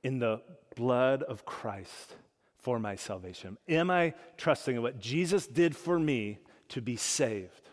in 0.04 0.20
the 0.20 0.42
blood 0.76 1.24
of 1.24 1.46
Christ 1.46 2.16
for 2.60 2.78
my 2.78 2.96
salvation? 2.96 3.58
Am 3.68 3.90
I 3.90 4.14
trusting 4.38 4.76
in 4.76 4.84
what 4.84 5.00
Jesus 5.00 5.48
did 5.48 5.76
for 5.76 5.98
me 5.98 6.38
to 6.70 6.80
be 6.80 6.96
saved? 6.96 7.70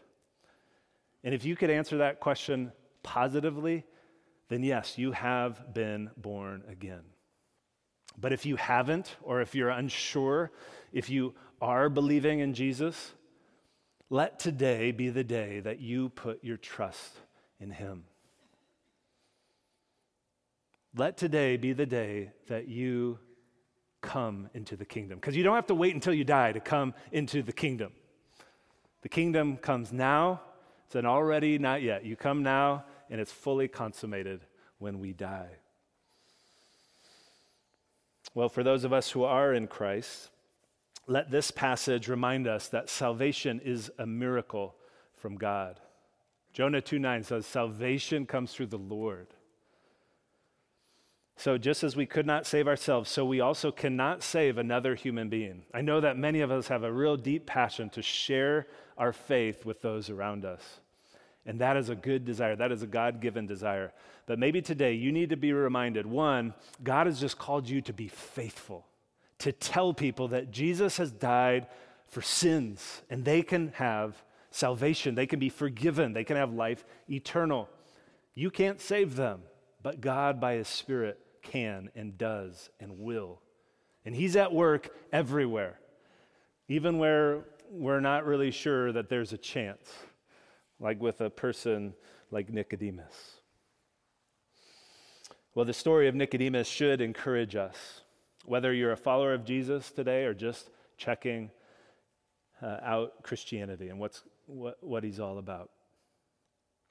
And 1.22 1.34
if 1.34 1.44
you 1.44 1.54
could 1.56 1.68
answer 1.68 1.98
that 1.98 2.20
question 2.20 2.72
positively, 3.02 3.84
then 4.48 4.62
yes, 4.62 4.96
you 4.96 5.12
have 5.12 5.74
been 5.74 6.10
born 6.16 6.64
again. 6.70 7.02
But 8.18 8.32
if 8.32 8.46
you 8.46 8.56
haven't, 8.56 9.16
or 9.22 9.42
if 9.42 9.54
you're 9.54 9.70
unsure, 9.70 10.52
if 10.92 11.10
you 11.10 11.34
are 11.60 11.90
believing 11.90 12.40
in 12.40 12.54
Jesus, 12.54 13.12
let 14.08 14.38
today 14.38 14.90
be 14.90 15.10
the 15.10 15.24
day 15.24 15.60
that 15.60 15.80
you 15.80 16.08
put 16.08 16.42
your 16.42 16.56
trust 16.56 17.18
in 17.60 17.70
Him. 17.70 18.04
Let 20.94 21.16
today 21.16 21.56
be 21.56 21.72
the 21.72 21.86
day 21.86 22.32
that 22.48 22.68
you 22.68 23.18
come 24.02 24.50
into 24.52 24.76
the 24.76 24.84
kingdom. 24.84 25.18
Because 25.18 25.36
you 25.36 25.42
don't 25.42 25.54
have 25.54 25.66
to 25.68 25.74
wait 25.74 25.94
until 25.94 26.12
you 26.12 26.24
die 26.24 26.52
to 26.52 26.60
come 26.60 26.92
into 27.12 27.42
the 27.42 27.52
kingdom. 27.52 27.92
The 29.00 29.08
kingdom 29.08 29.56
comes 29.56 29.92
now, 29.92 30.42
it's 30.86 30.94
an 30.94 31.06
already 31.06 31.58
not 31.58 31.80
yet. 31.80 32.04
You 32.04 32.16
come 32.16 32.42
now, 32.42 32.84
and 33.08 33.18
it's 33.20 33.32
fully 33.32 33.66
consummated 33.66 34.42
when 34.78 34.98
we 34.98 35.14
die. 35.14 35.48
Well, 38.34 38.50
for 38.50 38.62
those 38.62 38.84
of 38.84 38.92
us 38.92 39.10
who 39.10 39.24
are 39.24 39.54
in 39.54 39.68
Christ, 39.68 40.28
let 41.06 41.30
this 41.30 41.50
passage 41.50 42.08
remind 42.08 42.46
us 42.46 42.68
that 42.68 42.90
salvation 42.90 43.60
is 43.64 43.90
a 43.98 44.06
miracle 44.06 44.74
from 45.16 45.36
God. 45.36 45.80
Jonah 46.52 46.82
2 46.82 46.98
9 46.98 47.22
says, 47.22 47.46
Salvation 47.46 48.26
comes 48.26 48.52
through 48.52 48.66
the 48.66 48.76
Lord. 48.76 49.28
So, 51.42 51.58
just 51.58 51.82
as 51.82 51.96
we 51.96 52.06
could 52.06 52.24
not 52.24 52.46
save 52.46 52.68
ourselves, 52.68 53.10
so 53.10 53.24
we 53.24 53.40
also 53.40 53.72
cannot 53.72 54.22
save 54.22 54.58
another 54.58 54.94
human 54.94 55.28
being. 55.28 55.64
I 55.74 55.80
know 55.80 56.00
that 56.00 56.16
many 56.16 56.40
of 56.40 56.52
us 56.52 56.68
have 56.68 56.84
a 56.84 56.92
real 56.92 57.16
deep 57.16 57.46
passion 57.46 57.90
to 57.90 58.00
share 58.00 58.68
our 58.96 59.12
faith 59.12 59.66
with 59.66 59.82
those 59.82 60.08
around 60.08 60.44
us. 60.44 60.78
And 61.44 61.60
that 61.60 61.76
is 61.76 61.88
a 61.88 61.96
good 61.96 62.24
desire. 62.24 62.54
That 62.54 62.70
is 62.70 62.84
a 62.84 62.86
God 62.86 63.20
given 63.20 63.48
desire. 63.48 63.92
But 64.26 64.38
maybe 64.38 64.62
today 64.62 64.92
you 64.92 65.10
need 65.10 65.30
to 65.30 65.36
be 65.36 65.52
reminded 65.52 66.06
one, 66.06 66.54
God 66.84 67.08
has 67.08 67.18
just 67.18 67.38
called 67.38 67.68
you 67.68 67.80
to 67.80 67.92
be 67.92 68.06
faithful, 68.06 68.86
to 69.38 69.50
tell 69.50 69.92
people 69.92 70.28
that 70.28 70.52
Jesus 70.52 70.98
has 70.98 71.10
died 71.10 71.66
for 72.06 72.22
sins 72.22 73.02
and 73.10 73.24
they 73.24 73.42
can 73.42 73.72
have 73.74 74.14
salvation, 74.52 75.16
they 75.16 75.26
can 75.26 75.40
be 75.40 75.48
forgiven, 75.48 76.12
they 76.12 76.22
can 76.22 76.36
have 76.36 76.52
life 76.52 76.84
eternal. 77.10 77.68
You 78.32 78.52
can't 78.52 78.80
save 78.80 79.16
them, 79.16 79.42
but 79.82 80.00
God, 80.00 80.40
by 80.40 80.54
His 80.54 80.68
Spirit, 80.68 81.18
can 81.42 81.90
and 81.94 82.16
does 82.16 82.70
and 82.80 82.98
will. 82.98 83.40
And 84.04 84.14
He's 84.14 84.36
at 84.36 84.52
work 84.52 84.90
everywhere, 85.12 85.78
even 86.68 86.98
where 86.98 87.44
we're 87.70 88.00
not 88.00 88.26
really 88.26 88.50
sure 88.50 88.92
that 88.92 89.08
there's 89.08 89.32
a 89.32 89.38
chance, 89.38 89.90
like 90.80 91.00
with 91.00 91.20
a 91.20 91.30
person 91.30 91.94
like 92.30 92.50
Nicodemus. 92.50 93.40
Well, 95.54 95.64
the 95.64 95.74
story 95.74 96.08
of 96.08 96.14
Nicodemus 96.14 96.66
should 96.66 97.00
encourage 97.00 97.56
us, 97.56 98.02
whether 98.46 98.72
you're 98.72 98.92
a 98.92 98.96
follower 98.96 99.34
of 99.34 99.44
Jesus 99.44 99.90
today 99.90 100.24
or 100.24 100.32
just 100.32 100.70
checking 100.96 101.50
uh, 102.62 102.78
out 102.82 103.22
Christianity 103.22 103.88
and 103.88 103.98
what's, 103.98 104.22
what, 104.46 104.78
what 104.82 105.04
he's 105.04 105.20
all 105.20 105.38
about. 105.38 105.70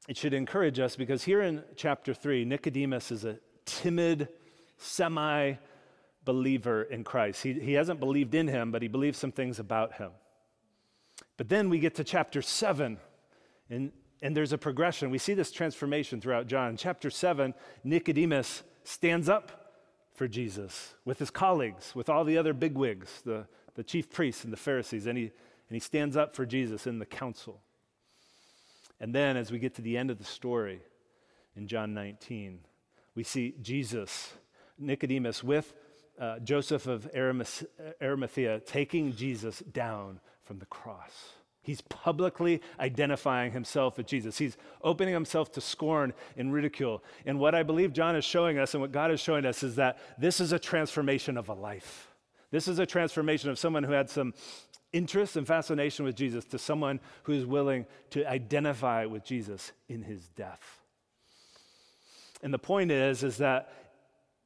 It 0.07 0.17
should 0.17 0.33
encourage 0.33 0.79
us 0.79 0.95
because 0.95 1.23
here 1.23 1.41
in 1.41 1.63
chapter 1.75 2.13
3, 2.13 2.45
Nicodemus 2.45 3.11
is 3.11 3.25
a 3.25 3.37
timid, 3.65 4.29
semi 4.81 5.55
believer 6.23 6.83
in 6.83 7.03
Christ. 7.03 7.43
He, 7.43 7.53
he 7.53 7.73
hasn't 7.73 7.99
believed 7.99 8.35
in 8.35 8.47
him, 8.47 8.71
but 8.71 8.81
he 8.81 8.87
believes 8.87 9.17
some 9.17 9.31
things 9.31 9.59
about 9.59 9.93
him. 9.93 10.11
But 11.37 11.49
then 11.49 11.69
we 11.69 11.79
get 11.79 11.95
to 11.95 12.03
chapter 12.03 12.41
7, 12.41 12.97
and, 13.69 13.91
and 14.21 14.37
there's 14.37 14.53
a 14.53 14.57
progression. 14.57 15.09
We 15.09 15.17
see 15.17 15.33
this 15.33 15.51
transformation 15.51 16.21
throughout 16.21 16.47
John. 16.47 16.77
Chapter 16.77 17.09
7, 17.09 17.53
Nicodemus 17.83 18.63
stands 18.83 19.29
up 19.29 19.73
for 20.13 20.27
Jesus 20.27 20.93
with 21.05 21.17
his 21.17 21.31
colleagues, 21.31 21.95
with 21.95 22.09
all 22.09 22.23
the 22.23 22.37
other 22.37 22.53
bigwigs, 22.53 23.21
the, 23.25 23.47
the 23.75 23.83
chief 23.83 24.09
priests 24.11 24.43
and 24.43 24.53
the 24.53 24.57
Pharisees, 24.57 25.07
and 25.07 25.17
he, 25.17 25.23
and 25.23 25.31
he 25.75 25.79
stands 25.79 26.15
up 26.15 26.35
for 26.35 26.45
Jesus 26.45 26.85
in 26.85 26.99
the 26.99 27.05
council. 27.05 27.61
And 28.99 29.15
then, 29.15 29.35
as 29.35 29.51
we 29.51 29.57
get 29.57 29.73
to 29.75 29.81
the 29.81 29.97
end 29.97 30.11
of 30.11 30.19
the 30.19 30.23
story 30.23 30.81
in 31.55 31.67
John 31.67 31.95
19, 31.95 32.59
we 33.15 33.23
see 33.23 33.55
Jesus 33.61 34.33
Nicodemus 34.81 35.43
with 35.43 35.73
uh, 36.19 36.39
Joseph 36.39 36.87
of 36.87 37.09
Arimathea 37.15 38.59
taking 38.61 39.15
Jesus 39.15 39.59
down 39.59 40.19
from 40.43 40.59
the 40.59 40.65
cross. 40.65 41.33
He's 41.63 41.81
publicly 41.81 42.61
identifying 42.79 43.51
himself 43.51 43.97
with 43.97 44.07
Jesus. 44.07 44.37
He's 44.37 44.57
opening 44.83 45.13
himself 45.13 45.51
to 45.53 45.61
scorn 45.61 46.13
and 46.35 46.51
ridicule. 46.51 47.03
And 47.25 47.39
what 47.39 47.53
I 47.53 47.61
believe 47.61 47.93
John 47.93 48.15
is 48.15 48.25
showing 48.25 48.57
us 48.57 48.73
and 48.73 48.81
what 48.81 48.91
God 48.91 49.11
is 49.11 49.19
showing 49.19 49.45
us 49.45 49.61
is 49.61 49.75
that 49.75 49.99
this 50.17 50.39
is 50.39 50.51
a 50.51 50.59
transformation 50.59 51.37
of 51.37 51.49
a 51.49 51.53
life. 51.53 52.07
This 52.49 52.67
is 52.67 52.79
a 52.79 52.85
transformation 52.85 53.49
of 53.49 53.59
someone 53.59 53.83
who 53.83 53.93
had 53.93 54.09
some 54.09 54.33
interest 54.91 55.37
and 55.37 55.47
fascination 55.47 56.03
with 56.03 56.15
Jesus 56.15 56.45
to 56.45 56.57
someone 56.57 56.99
who 57.23 57.33
is 57.33 57.45
willing 57.45 57.85
to 58.09 58.29
identify 58.29 59.05
with 59.05 59.23
Jesus 59.23 59.71
in 59.87 60.01
his 60.01 60.27
death. 60.29 60.79
And 62.43 62.53
the 62.53 62.59
point 62.59 62.91
is, 62.91 63.23
is 63.23 63.37
that 63.37 63.71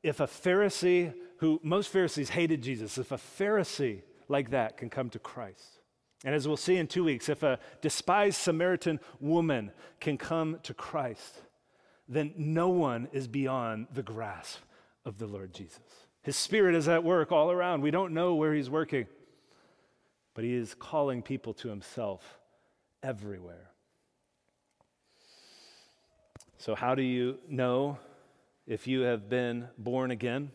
if 0.06 0.20
a 0.20 0.28
Pharisee 0.28 1.12
who 1.38 1.60
most 1.64 1.90
Pharisees 1.90 2.30
hated 2.30 2.62
Jesus, 2.62 3.00
if 3.00 3.12
a 3.12 3.18
Pharisee 3.18 4.04
like 4.28 4.52
that 4.52 4.78
can 4.78 4.88
come 4.88 5.10
to 5.10 5.20
Christ, 5.20 5.80
and 6.24 6.36
as 6.36 6.48
we'll 6.48 6.58
see 6.58 6.78
in 6.78 6.86
two 6.86 7.04
weeks, 7.04 7.28
if 7.28 7.42
a 7.42 7.60
despised 7.82 8.38
Samaritan 8.38 9.00
woman 9.20 9.72
can 10.00 10.20
come 10.20 10.60
to 10.62 10.76
Christ, 10.76 11.42
then 12.08 12.36
no 12.38 12.70
one 12.70 13.08
is 13.14 13.28
beyond 13.28 13.88
the 13.92 14.04
grasp 14.04 14.60
of 15.06 15.18
the 15.18 15.26
Lord 15.26 15.54
Jesus. 15.54 15.80
His 16.22 16.36
Spirit 16.36 16.76
is 16.76 16.88
at 16.88 17.04
work 17.04 17.32
all 17.32 17.52
around. 17.52 17.82
We 17.82 17.92
don't 17.92 18.14
know 18.14 18.36
where 18.36 18.54
He's 18.54 18.70
working, 18.70 19.08
but 20.36 20.44
He 20.44 20.54
is 20.54 20.76
calling 20.76 21.24
people 21.24 21.54
to 21.56 21.70
Himself 21.70 22.40
everywhere. 23.02 23.72
So, 26.60 26.76
how 26.76 26.94
do 26.94 27.02
you 27.02 27.40
know 27.50 27.98
if 28.68 28.88
you 28.88 29.02
have 29.02 29.30
been 29.30 29.68
born 29.78 30.12
again, 30.12 30.52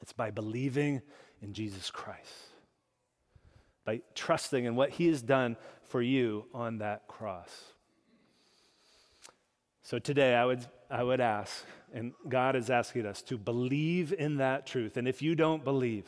it's 0.00 0.12
by 0.12 0.30
believing 0.30 1.00
in 1.40 1.52
Jesus 1.52 1.90
Christ, 1.90 2.34
by 3.84 4.00
trusting 4.14 4.64
in 4.64 4.74
what 4.74 4.90
he 4.90 5.08
has 5.08 5.22
done 5.22 5.56
for 5.84 6.02
you 6.02 6.46
on 6.52 6.78
that 6.78 7.06
cross. 7.06 7.50
So 9.82 9.98
today 9.98 10.34
I 10.34 10.44
would, 10.44 10.66
I 10.90 11.02
would 11.02 11.20
ask, 11.20 11.64
and 11.92 12.12
God 12.28 12.56
is 12.56 12.70
asking 12.70 13.06
us 13.06 13.22
to 13.22 13.36
believe 13.36 14.12
in 14.16 14.38
that 14.38 14.66
truth. 14.66 14.96
And 14.96 15.06
if 15.06 15.22
you 15.22 15.34
don't 15.34 15.64
believe, 15.64 16.06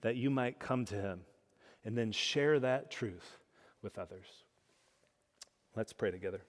that 0.00 0.16
you 0.16 0.30
might 0.30 0.58
come 0.58 0.84
to 0.86 0.94
him 0.94 1.20
and 1.84 1.96
then 1.96 2.12
share 2.12 2.58
that 2.60 2.90
truth 2.90 3.38
with 3.82 3.98
others. 3.98 4.26
Let's 5.76 5.92
pray 5.92 6.10
together. 6.10 6.40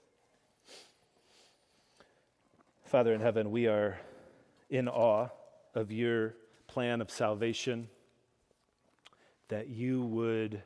Father 2.92 3.14
in 3.14 3.22
heaven, 3.22 3.52
we 3.52 3.68
are 3.68 3.98
in 4.70 4.90
awe 4.90 5.30
of 5.76 5.94
your 5.94 6.36
plan 6.68 7.00
of 7.00 7.10
salvation, 7.10 7.88
that 9.48 9.70
you 9.70 10.04
would 10.04 10.62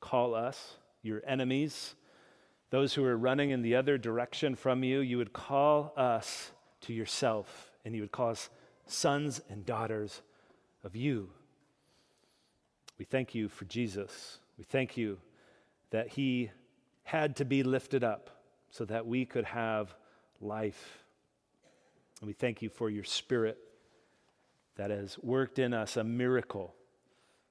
call 0.00 0.36
us, 0.36 0.76
your 1.02 1.20
enemies, 1.26 1.96
those 2.70 2.94
who 2.94 3.04
are 3.04 3.16
running 3.16 3.50
in 3.50 3.62
the 3.62 3.74
other 3.74 3.98
direction 3.98 4.54
from 4.54 4.84
you, 4.84 5.00
you 5.00 5.18
would 5.18 5.32
call 5.32 5.92
us 5.96 6.52
to 6.82 6.92
yourself, 6.92 7.72
and 7.84 7.92
you 7.92 8.02
would 8.02 8.12
call 8.12 8.30
us 8.30 8.50
sons 8.86 9.40
and 9.50 9.66
daughters 9.66 10.22
of 10.84 10.94
you. 10.94 11.28
We 13.00 13.04
thank 13.04 13.34
you 13.34 13.48
for 13.48 13.64
Jesus. 13.64 14.38
We 14.56 14.62
thank 14.62 14.96
you 14.96 15.18
that 15.90 16.06
he 16.06 16.52
had 17.02 17.34
to 17.34 17.44
be 17.44 17.64
lifted 17.64 18.04
up 18.04 18.30
so 18.70 18.84
that 18.84 19.08
we 19.08 19.24
could 19.24 19.46
have 19.46 19.92
life. 20.40 21.03
And 22.24 22.28
we 22.28 22.32
thank 22.32 22.62
you 22.62 22.70
for 22.70 22.88
your 22.88 23.04
spirit 23.04 23.58
that 24.76 24.90
has 24.90 25.18
worked 25.18 25.58
in 25.58 25.74
us 25.74 25.98
a 25.98 26.02
miracle 26.02 26.74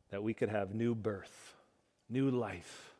that 0.09 0.23
we 0.23 0.33
could 0.33 0.49
have 0.49 0.73
new 0.73 0.95
birth, 0.95 1.53
new 2.09 2.31
life. 2.31 2.95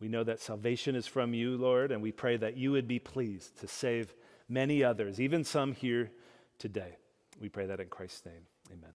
We 0.00 0.08
know 0.08 0.24
that 0.24 0.40
salvation 0.40 0.96
is 0.96 1.06
from 1.06 1.32
you, 1.32 1.56
Lord, 1.56 1.92
and 1.92 2.02
we 2.02 2.10
pray 2.10 2.36
that 2.38 2.56
you 2.56 2.72
would 2.72 2.88
be 2.88 2.98
pleased 2.98 3.60
to 3.60 3.68
save 3.68 4.16
many 4.48 4.82
others, 4.82 5.20
even 5.20 5.44
some 5.44 5.74
here 5.74 6.10
today. 6.58 6.96
We 7.40 7.48
pray 7.48 7.66
that 7.66 7.78
in 7.78 7.86
Christ's 7.86 8.26
name. 8.26 8.48